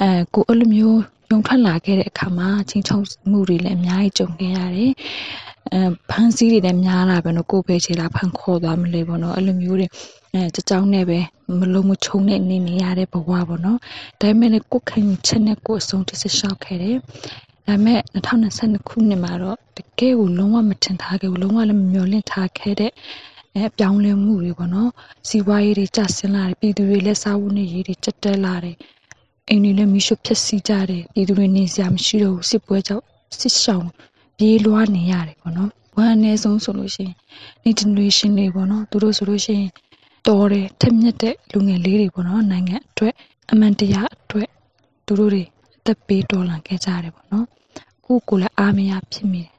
[0.00, 2.98] အဲကိုအဲ့လိုမျိုးယုံထွက်လာခဲ့တဲ့အခါမှာချင်းချုံ
[3.30, 4.92] မှုတွေလည်းအများကြီးကြုံခဲ့ရတယ်
[5.70, 9.86] အဲဖန်စီးတွေလည်းများလာပဲနော်ကိုပဲချေလာဖန်ခေါ်သွားမလဲပေါ့နော်အဲ့လိုမျိုးတွေ
[10.34, 11.18] အဲကြကြောင်းနဲ့ပဲ
[11.58, 13.78] မလုံးမချုံနဲ့နေနေရတဲ့ဘဝပေါ့နော်
[14.20, 16.96] ဒါပေမဲ့လည်းကိုခင်ချက်နဲ့ကိုအဆုံးတစလျှောက်ခဲ့တယ်
[17.66, 22.92] ဒါပေမဲ့2022ခုနှစ်မှာတော့တကယ်ကိုလုံးဝမထင်ထားခဲ့ဘူးလုံးဝလည်းမမျှော်လင့်ထားခဲ့တဲ့
[23.56, 24.90] အဲပြောင်းလဲမှုတွေပေါ့နော်
[25.28, 28.76] စီးပွားရေးတွေကျဆင်းလာတယ်ပြည်သူတွေလက်စားဝတ်နေရေးတွေကျတက်လာတယ်
[29.48, 33.04] အိမ်တွေလည်းမီးရှို့ဖျက်ဆီးကြတယ်ပြည်သူတွေနေစရာမရှိတော့ဘူးစစ်ပွဲကြောင့်
[33.38, 33.86] စစ်ရှောင်
[34.36, 37.14] ပြေးလွှားနေရတယ်ပေါ့နော်ဝမ်းအနည်းဆုံးဆိုလို့ရှိရင်
[37.64, 39.70] new generation တွေပေါ့နော်သူတို့ဆိုလို့ရှိရင်
[40.28, 43.14] တော်တယ်ထက်မြက်တဲ့လူငယ်လေးတွေပေါ့နော်နိုင်ငံအတွက်
[43.50, 44.48] အမှန်တရားအတွက်
[45.06, 45.44] သူတို့တွေ
[45.78, 47.46] အသက်ပေးတော်လှန်ခဲ့ကြရတယ်ပေါ့နော်
[47.98, 49.52] အခုကိုလည်းအားမရဖြစ်မိတယ်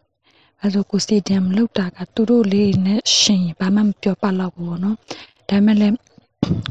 [0.62, 4.98] အဲဆိုကိုစီတမ်လောက်တာကသူတို့လေးနဲ့ရှင်ဘာမှမပြောပါတော့ဘူးပေါ့နော်
[5.50, 5.96] ဒါပေမဲ့လည်း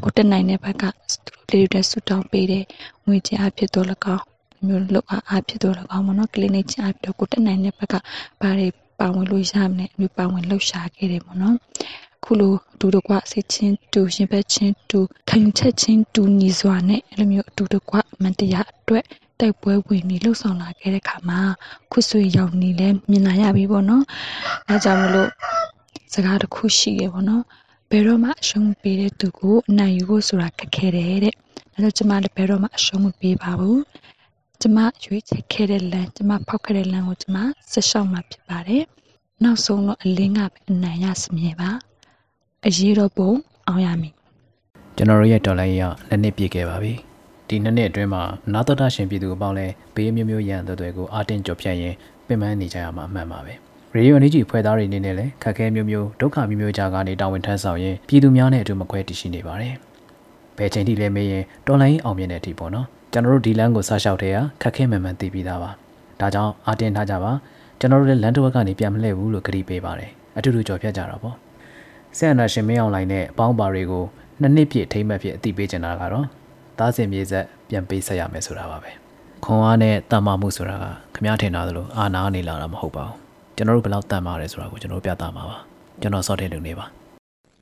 [0.03, 2.65] ကိုတက်နိုင်တဲ့ဘက်ကသူတို့လေးတွေဆူတောင်းပေးတယ်
[3.05, 4.23] ငွေကြေးအဖြစ်တော့လကောက်
[4.67, 7.95] မျိုးလောက်အားဖြစ်တော့လကောက်ပေါ့နော်ကလင်းနေချအဖြစ်တော့ကိုတက်နိုင်တဲ့ဘက်က
[8.41, 8.67] ဘာတွေ
[8.99, 11.55] ပါဝင်လို့ရမလဲအမျိုးပါဝင်လှုပ်ရှားခဲ့တယ်ပေါ့နော်
[12.23, 14.99] ခုလိုအတူတကွစိတ်ချင်းတူရှင်ဘက်ချင်းတူ
[15.29, 19.05] ခံယူချက်ချင်းတူညီစွာနဲ့အဲ့လိုမျိုးအတူတကွအမှန်တရားအတွက်
[19.39, 21.39] တိုက်ပွဲဝင်ပြီးလှုပ်ဆောင်လာခဲ့တဲ့ခါမှာ
[21.91, 24.03] ခုဆွေရောက်နေလဲမြင်လာရပြီပေါ့နော်
[24.67, 25.29] အဲကြောင့်မလို့
[26.13, 27.43] စကားတစ်ခုရှိရပေါ့နော်
[27.89, 31.33] ဘယ်တော့မှအရှုံးပေးတဲ့သူကိုအနိုင်ယူဖို့ဆိုတာခက်ခဲတယ်တဲ့
[31.73, 33.79] ဒါကြောင့်ကျမလည်းဘယ်တော့မှအရှုံးမပေးပါဘူး
[34.65, 37.37] ကျမရွေးချယ်ခဲ့တဲ့လမ်းကျမဖောက်ခဲ့တဲ့လမ်းကိုကျမ
[37.71, 38.83] ဆက်ရှောက်မှာဖြစ်ပါတယ်
[39.43, 41.69] နောက်ဆုံးတော့အလင်းကပဲအနိုင်ရစမြဲပါ
[42.67, 43.31] အရေးတော့ပုံ
[43.67, 44.13] အောင်ရမည်
[44.95, 46.93] ကျွန်တော်တို့ရဲ့တော်လိုင်းရနှစ်နှစ်ပြည့်ခဲ့ပါပြီ
[47.47, 48.23] ဒီနှစ်နှစ်အတွင်းမှာ
[48.53, 51.93] နာတော်တာရှင်ပြည်သူအပေါင်းလဲဘေးမျိုးမျိုးရန်တဲ့တွေကိုအာတင်ကြော်ဖြတ်ရင်
[52.27, 53.53] ပင်ပန်းနေကြရမှာအမှန်ပါပဲ
[53.95, 59.75] ရေဒီယိုအန်ဂျီဖွဲ့သားတွေအနေနဲ့လည်းခက်ခဲမျိုးမျိုးဒုက္ခမျိုးမျိုးကြားကနေတာဝန်ထမ်းဆောင်ရင်ပြည်သူများနဲ့အတူမခွဲတည်ရှိနေပါတယ်
[60.57, 65.71] ဘယ်ချိန်ထိလဲမေးရင်တော်လိုင်းအောင်မြင်တဲ့အထိပေါ့နော် ကျွန်တော်တို့ဒီလမ်းကိုစားလျှောက်တဲ့ဟာခက်ခဲမှန်မှန်သိပြီးသားပါ
[66.19, 67.31] ဒါကြောင့်အာတင်ထားကြပါ
[67.79, 71.35] ကျွန်တော်တို့လည်းလမ်းတစ်ဝက်ကနေပြန်မလှည့်ဘူးလို့ကြေပေးပါတယ်အတူတူကြော်ဖြတ်ကြတော့ပေါ့
[72.17, 74.03] ဆန်နာရှင်မင်းအောင်လိုင်းနဲ့အပေါင်းပါတွေကို
[74.41, 76.25] နှစ်နှစ်ပြည့်ထိမ့်မှတ်ဖြစ်အတိပေးချင်တာကတော့
[76.79, 78.91] သားစင်မြေဆက်ပြန်ပေးဆက်ရမယ်ဆိုတာပါပဲ
[79.45, 83.17] ခွန်အားနဲ့တန်မာမှုဆိုတာကခမည်းထင်တာသလိုအာနာနေလာတာမဟုတ်ပါဘူး
[83.55, 85.57] ကျွန်တော်တို့ဘယ်လောက်တန်မာတယ်ဆိုတာကိုကျွန်တော်ပြသမှာပါ
[86.01, 86.85] ကျွန်တော်စောတဲ့လူနေပါ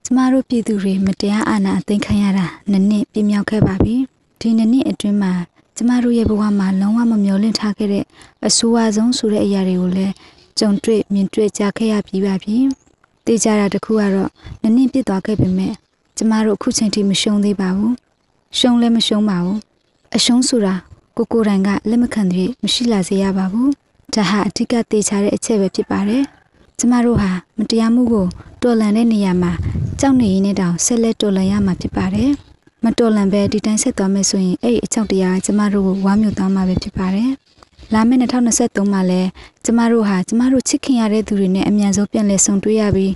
[0.06, 3.96] ကျမတို့ပြည်သူတွေမတရားအာဏာအသိမ်းခံရတာနှစ်နှစ်ပြည့်မြောက်ခဲ့ပါပြီ
[4.42, 5.34] ဒီနှစ်နှစ်အတွင်းမှာ
[5.76, 8.06] ကျမတို့ရဲ့ဘဝမှာလုံးဝမမျှော်လင့်ထားခဲ့တဲ့
[8.48, 10.14] အဆိုးအဆုံးဆိုတဲ့အရာတွေကိုလည်း
[10.60, 12.56] ကြုံတွေ့မြင်တွေ့ကြားခဲ့ရပြီးပါပြီ။
[13.26, 14.30] တေးကြတာတခုကတော့
[14.64, 15.74] နနင့်ပြစ်သွားခဲ့ပေမဲ့
[16.18, 17.94] ကျမတို့အခုချိန်ထိမရှုံးသေးပါဘူး။
[18.58, 19.58] ရှုံးလည်းမရှုံးပါဘူး။
[20.16, 20.76] အရှုံးဆိုတာ
[21.18, 23.70] ကိုကိုတိုင်ကလက်မခံသေးမရှိလာစေရပါဘူး။
[24.14, 26.24] ဒါဟာအထက်ကတေးချတဲ့အချက်ပဲဖြစ်ပါတယ်။
[26.80, 28.26] ကျမတို့ဟာမတရားမှုကို
[28.64, 29.52] တော်လှန်တဲ့နေရာမှာ
[30.00, 32.32] ကြောက်နေရင်းနဲ့တောင်ဆက်လက်တော်လှန်ရမှာဖြစ်ပါတယ်။
[32.86, 37.30] မတော်လန်ပဲဒီတိုင်းဆက်သွားမယ်ဆိုရင်အဲ့ဒီအချောက်တရားကျမတို့ကိုဝါမျိုးသွားမှာပဲဖြစ်ပါတယ်။
[37.94, 39.30] လာမယ့်2023မှာလည်း
[39.66, 43.14] ကျမတို့ဟာကျမတို့ချစ်ခင်ရတဲ့သူတွေနဲ့အမြန်ဆုံးပြန်လည်ဆုံတွေ့ရပြီး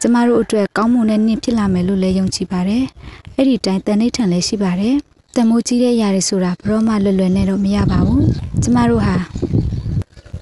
[0.00, 2.84] ကျမတို့အတွက်ကောင်းမွန်တဲ့နေ့ဖြစ်လာမယ်လို့လည်းယုံကြည်ပါတယ်။
[3.36, 4.94] အဲ့ဒီတိုင်းတန်ဋိဌာန်လည်းရှိပါတယ်။
[5.36, 8.22] တမိုးကြီးတဲ့ຢာတွေဆိုတာဘရောမှလွယ်လွယ်နဲ့တော့မရပါဘူး။
[8.62, 9.16] ကျမတို့ဟာ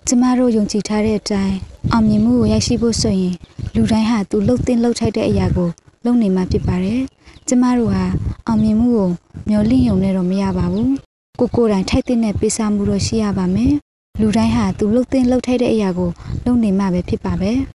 [0.08, 1.56] ကျမတို့ယုံကြည်ထားတဲ့အတိုင်း
[1.92, 3.34] အောင်မြင်မှုကိုရရှိဖို့ဆိုရင်
[3.74, 5.68] လူတိုင်းဟာသူလှုပ်တင်လှုပ်ထိုက်တဲ့အရာကို
[6.04, 7.00] လုပ်နေမှဖြစ်ပါတယ်။
[7.52, 8.04] ကျမတို့ဟာ
[8.46, 9.08] အောင်မြင်မှုကို
[9.48, 10.94] မျှော်လင့်ရုံနဲ့တော့မရပါဘူး
[11.38, 13.72] ကိုကိုတိုင်ထိုက်တဲ့ပေးစားမှုတော့ရှိရပါမယ်
[14.20, 16.10] လူတိုင်းဟာသူလှုပ်သိမ်းလှုပ်ထိုက်တဲ့အရာကို
[16.44, 17.50] လုပ်နေမှပဲဖြစ်ပါပဲ